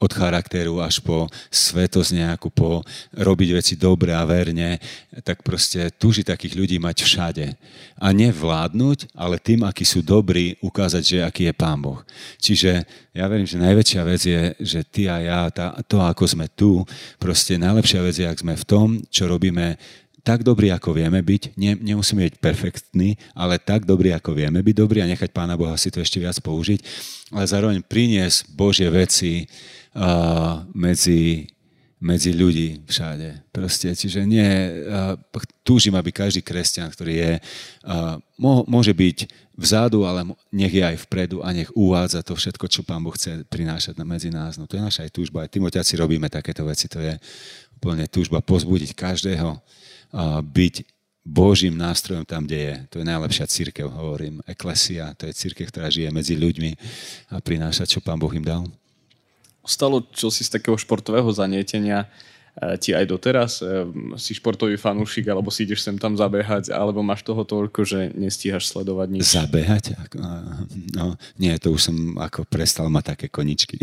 [0.01, 2.81] od charakteru až po svetosť nejakú, po
[3.13, 4.81] robiť veci dobre a verne,
[5.21, 7.53] tak proste túži takých ľudí mať všade.
[8.01, 12.01] A nevládnuť, ale tým, akí sú dobrí, ukázať, že aký je Pán Boh.
[12.41, 12.81] Čiže
[13.13, 16.81] ja verím, že najväčšia vec je, že ty a ja, tá, to, ako sme tu,
[17.21, 19.77] proste najlepšia vec je, ak sme v tom, čo robíme
[20.21, 24.75] tak dobrý, ako vieme byť, ne, nemusíme byť perfektní, ale tak dobrý, ako vieme byť
[24.77, 26.79] dobrý a nechať Pána Boha si to ešte viac použiť,
[27.33, 29.49] ale zároveň priniesť Božie veci
[29.97, 31.49] uh, medzi,
[31.97, 33.49] medzi ľudí všade.
[33.49, 35.17] Proste, čiže nie, uh,
[35.65, 37.33] túžim, aby každý kresťan, ktorý je,
[37.89, 38.21] uh,
[38.69, 39.17] môže byť
[39.57, 43.45] vzadu, ale nech je aj vpredu a nech uvádza to všetko, čo Pán Boh chce
[43.45, 44.57] prinášať medzi nás.
[44.57, 45.45] No to je naša aj túžba.
[45.45, 46.89] Aj Timotiaci robíme takéto veci.
[46.89, 47.13] To je
[47.77, 49.57] úplne túžba pozbudiť každého,
[50.43, 50.75] byť
[51.21, 52.75] Božím nástrojom tam, kde je.
[52.89, 54.41] To je najlepšia církev, hovorím.
[54.49, 56.71] Eklesia, to je církev, ktorá žije medzi ľuďmi
[57.29, 58.65] a prináša, čo Pán Boh im dal.
[59.61, 62.09] Ostalo čo si z takého športového zanietenia
[62.57, 63.61] e, ti aj doteraz?
[63.61, 63.85] E,
[64.17, 68.73] si športový fanúšik, alebo si ideš sem tam zabehať, alebo máš toho toľko, že nestíhaš
[68.73, 69.21] sledovať nič?
[69.21, 69.93] Zabehať?
[70.97, 73.77] No, nie, to už som ako prestal mať také koničky.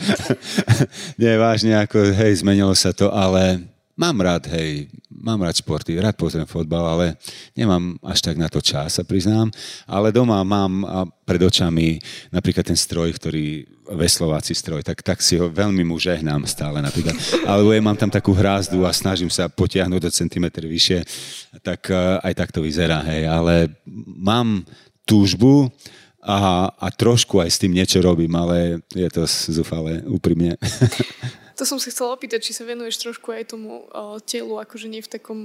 [1.20, 6.18] nie, vážne, ako hej, zmenilo sa to, ale mám rád, hej, mám rád športy, rád
[6.18, 7.06] pozriem fotbal, ale
[7.54, 9.50] nemám až tak na to čas, sa priznám.
[9.86, 10.82] Ale doma mám
[11.22, 12.02] pred očami
[12.34, 17.12] napríklad ten stroj, ktorý, veslovací stroj, tak, tak si ho veľmi mu žehnám stále napríklad.
[17.44, 21.04] Alebo ja mám tam takú hrázdu a snažím sa potiahnuť do centimetr vyššie,
[21.60, 23.28] tak e, aj tak to vyzerá, hej.
[23.28, 23.76] Ale
[24.08, 24.64] mám
[25.04, 25.68] túžbu,
[26.24, 30.56] a, a trošku aj s tým niečo robím, ale je to zúfale, úprimne.
[31.54, 34.98] To som si chcela opýtať, či sa venuješ trošku aj tomu uh, telu, akože nie
[34.98, 35.38] v takom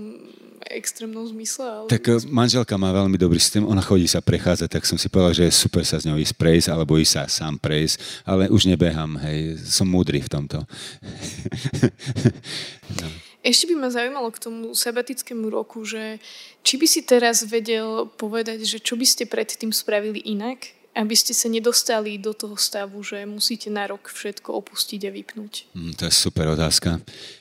[0.65, 1.65] extrémnom zmysle.
[1.65, 1.87] Ale...
[1.87, 5.37] Tak uh, manželka má veľmi dobrý systém, ona chodí sa prechádzať, tak som si povedal,
[5.37, 8.65] že je super sa s ňou ísť prejsť, alebo ísť sa sám prejsť, ale už
[8.65, 10.57] nebehám, hej, som múdry v tomto.
[12.99, 13.07] no.
[13.39, 16.19] Ešte by ma zaujímalo k tomu sabatickému roku, že
[16.59, 21.37] či by si teraz vedel povedať, že čo by ste predtým spravili inak, aby ste
[21.37, 25.53] sa nedostali do toho stavu, že musíte na rok všetko opustiť a vypnúť?
[25.77, 26.99] Mm, to je super otázka.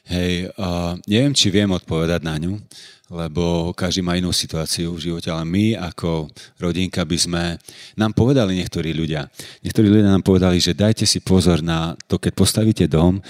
[0.09, 2.61] Hej, uh, neviem, či viem odpovedať na ňu,
[3.09, 6.28] lebo každý má inú situáciu v živote, ale my ako
[6.61, 7.44] rodinka by sme,
[7.96, 9.24] nám povedali niektorí ľudia,
[9.64, 13.24] niektorí ľudia nám povedali, že dajte si pozor na to, keď postavíte dom,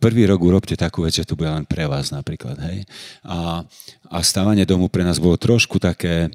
[0.00, 2.56] prvý rok urobte takú vec, že to bude len pre vás napríklad.
[2.58, 2.88] Hej?
[3.22, 3.62] A,
[4.08, 6.32] a stávanie domu pre nás bolo trošku také,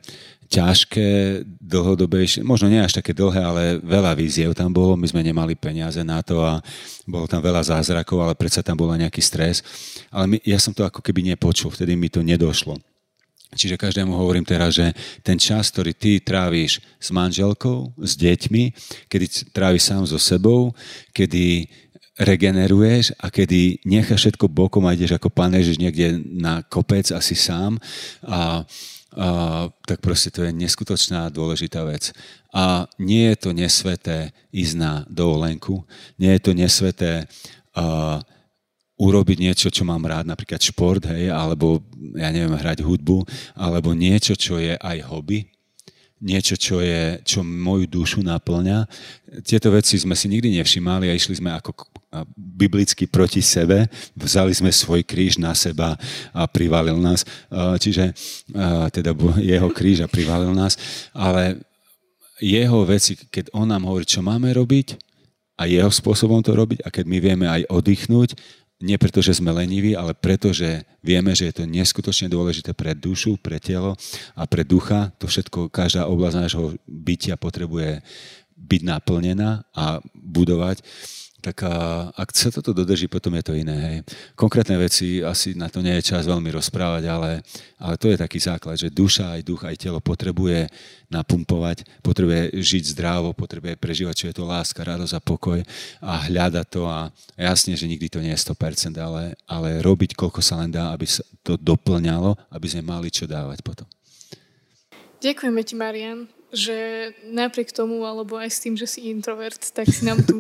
[0.56, 5.60] ťažké, dlhodobejšie, možno nie až také dlhé, ale veľa víziev tam bolo, my sme nemali
[5.60, 6.64] peniaze na to a
[7.04, 9.60] bolo tam veľa zázrakov, ale predsa tam bol nejaký stres.
[10.08, 12.80] Ale my, ja som to ako keby nepočul, vtedy mi to nedošlo.
[13.56, 14.92] Čiže každému hovorím teraz, že
[15.24, 18.64] ten čas, ktorý ty tráviš s manželkou, s deťmi,
[19.08, 19.26] kedy
[19.56, 20.76] tráviš sám so sebou,
[21.16, 21.68] kedy
[22.16, 27.36] regeneruješ a kedy necháš všetko bokom a ideš ako pán Ježiš niekde na kopec asi
[27.36, 27.76] sám
[28.24, 28.64] a,
[29.16, 29.28] a
[29.88, 32.12] tak proste to je neskutočná dôležitá vec.
[32.52, 35.88] A nie je to nesveté ísť na dovolenku,
[36.20, 37.24] nie je to nesveté
[37.80, 38.20] uh,
[38.96, 41.84] urobiť niečo, čo mám rád, napríklad šport, hej, alebo
[42.16, 45.48] ja neviem, hrať hudbu, alebo niečo, čo je aj hobby,
[46.26, 48.90] niečo, čo, je, čo moju dušu naplňa.
[49.46, 51.86] Tieto veci sme si nikdy nevšimali a išli sme ako
[52.34, 53.86] biblicky proti sebe,
[54.18, 55.94] vzali sme svoj kríž na seba
[56.34, 57.28] a privalil nás,
[57.78, 58.16] čiže
[58.90, 60.80] teda jeho kríž a privalil nás,
[61.12, 61.60] ale
[62.42, 64.98] jeho veci, keď on nám hovorí, čo máme robiť
[65.56, 68.36] a jeho spôsobom to robiť a keď my vieme aj oddychnúť
[68.84, 72.92] nie preto, že sme leniví, ale preto, že vieme, že je to neskutočne dôležité pre
[72.92, 73.96] dušu, pre telo
[74.36, 75.16] a pre ducha.
[75.24, 78.04] To všetko, každá oblasť nášho bytia potrebuje
[78.56, 80.84] byť naplnená a budovať
[81.46, 83.78] tak a, ak sa toto dodrží, potom je to iné.
[83.78, 83.98] Hej.
[84.34, 87.46] Konkrétne veci, asi na to nie je čas veľmi rozprávať, ale,
[87.78, 90.66] ale to je taký základ, že duša, aj duch, aj telo potrebuje
[91.14, 95.60] napumpovať, potrebuje žiť zdravo, potrebuje prežívať, čo je to láska, radosť a pokoj
[96.02, 100.42] a hľadať to a jasne, že nikdy to nie je 100%, ale, ale robiť, koľko
[100.42, 103.86] sa len dá, aby sa to doplňalo, aby sme mali čo dávať potom.
[105.22, 106.26] Ďakujeme ti, Marian,
[106.56, 110.40] že napriek tomu, alebo aj s tým, že si introvert, tak si nám tu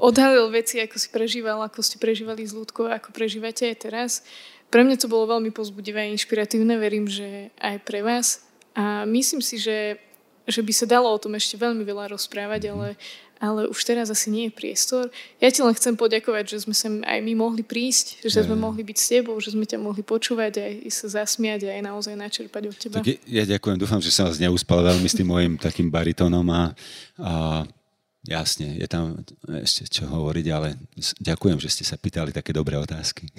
[0.00, 4.12] odhalil veci, ako si prežíval, ako ste prežívali s ľudkou, ako prežívate aj teraz.
[4.72, 8.42] Pre mňa to bolo veľmi pozbudivé a inšpiratívne, verím, že aj pre vás.
[8.76, 10.00] A myslím si, že,
[10.46, 12.88] že by sa dalo o tom ešte veľmi veľa rozprávať, ale,
[13.42, 15.10] ale už teraz asi nie je priestor.
[15.42, 18.86] Ja ti len chcem poďakovať, že sme sem aj my mohli prísť, že sme mohli
[18.86, 22.62] byť s tebou, že sme ťa mohli počúvať aj sa zasmiať a aj naozaj načerpať
[22.70, 22.96] od teba.
[23.02, 26.62] Tak ja ďakujem, dúfam, že sa vás neúspal veľmi s tým mojim takým baritónom a,
[27.18, 27.32] a
[28.26, 29.22] Jasne, je tam
[29.62, 30.74] ešte čo hovoriť, ale
[31.22, 33.30] ďakujem, že ste sa pýtali také dobré otázky.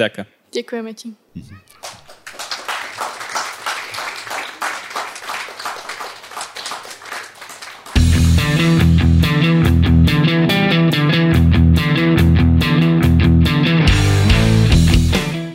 [0.00, 0.26] Ďakujem.
[0.48, 1.12] Ďakujeme ti.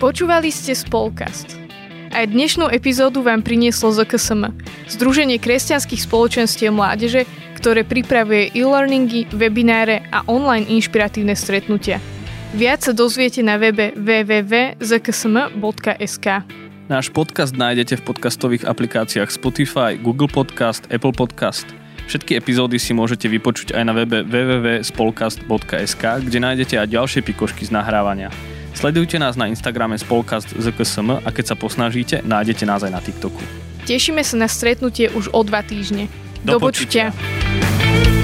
[0.04, 1.60] Počúvali ste Spolkast.
[2.14, 4.56] Aj dnešnú epizódu vám prinieslo ZKSM,
[4.88, 7.26] Združenie kresťanských spoločenstiev mládeže,
[7.60, 12.00] ktoré pripravuje e-learningy, webináre a online inšpiratívne stretnutia.
[12.54, 14.78] Viac sa dozviete na webe www.zksm.sk.
[16.88, 21.83] Náš podcast nájdete v podcastových aplikáciách Spotify, Google Podcast, Apple Podcast.
[22.08, 27.72] Všetky epizódy si môžete vypočuť aj na webe www.spolcast.sk, kde nájdete aj ďalšie pikošky z
[27.72, 28.30] nahrávania.
[28.74, 33.40] Sledujte nás na Instagrame Spolcast ZKSM a keď sa posnažíte, nájdete nás aj na TikToku.
[33.86, 36.10] Tešíme sa na stretnutie už o dva týždne.
[36.44, 37.14] Do, Do počutia.
[37.14, 38.23] počutia.